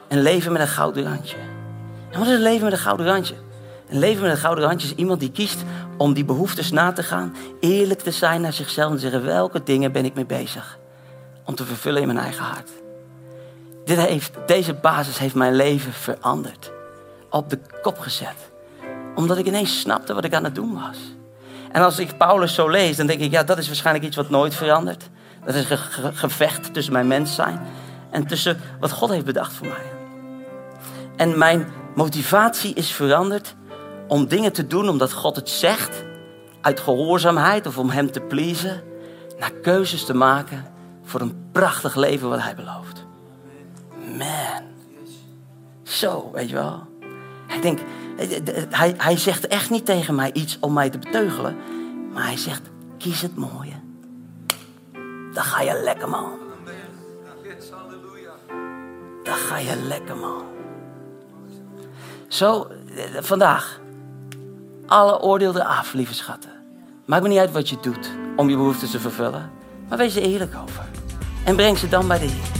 [0.09, 1.37] Een leven met een gouden randje.
[2.11, 3.35] En wat is een leven met een gouden randje?
[3.91, 5.65] Een leven met een gouden randje is iemand die kiest
[5.97, 7.37] om die behoeftes na te gaan.
[7.61, 10.79] Eerlijk te zijn naar zichzelf en te zeggen, welke dingen ben ik mee bezig?
[11.45, 12.71] Om te vervullen in mijn eigen hart.
[13.85, 16.73] Dit heeft, deze basis heeft mijn leven veranderd.
[17.31, 18.51] Op de kop gezet.
[19.15, 20.99] Omdat ik ineens snapte wat ik aan het doen was.
[21.73, 24.31] En als ik Paulus zo lees, dan denk ik, ja, dat is waarschijnlijk iets wat
[24.31, 25.09] nooit verandert.
[25.45, 25.79] Dat is een
[26.15, 27.61] gevecht tussen mijn mens zijn
[28.11, 29.93] en tussen wat God heeft bedacht voor mij.
[31.17, 33.55] En mijn motivatie is veranderd
[34.11, 36.05] om dingen te doen omdat God het zegt,
[36.61, 38.83] uit gehoorzaamheid of om Hem te pleasen,
[39.39, 40.67] naar keuzes te maken
[41.05, 43.07] voor een prachtig leven wat Hij belooft.
[44.19, 44.63] Man.
[45.83, 46.87] Zo, weet je wel.
[47.47, 47.83] Hij, denkt,
[48.71, 51.57] hij, hij zegt echt niet tegen mij iets om mij te beteugelen.
[52.13, 52.63] Maar hij zegt,
[52.99, 53.75] kies het mooie.
[55.33, 56.31] Dan ga je lekker, man.
[59.23, 60.43] Dan ga je lekker, man.
[62.29, 62.67] Zo,
[63.21, 63.80] vandaag.
[64.91, 66.51] Alle oordeelden af, lieve schatten.
[67.07, 69.51] Maakt me niet uit wat je doet om je behoeften te vervullen.
[69.89, 70.85] Maar wees er eerlijk over.
[71.45, 72.59] En breng ze dan bij de Heer.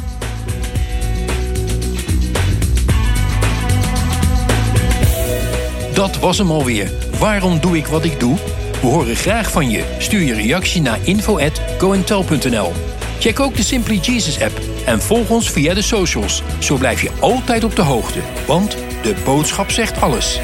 [5.95, 6.93] Dat was hem alweer.
[7.19, 8.37] Waarom doe ik wat ik doe?
[8.81, 9.97] We horen graag van je.
[9.99, 12.73] Stuur je reactie naar info@goentel.nl.
[13.19, 16.43] Check ook de Simply Jesus app en volg ons via de socials.
[16.59, 20.41] Zo blijf je altijd op de hoogte, want de boodschap zegt alles.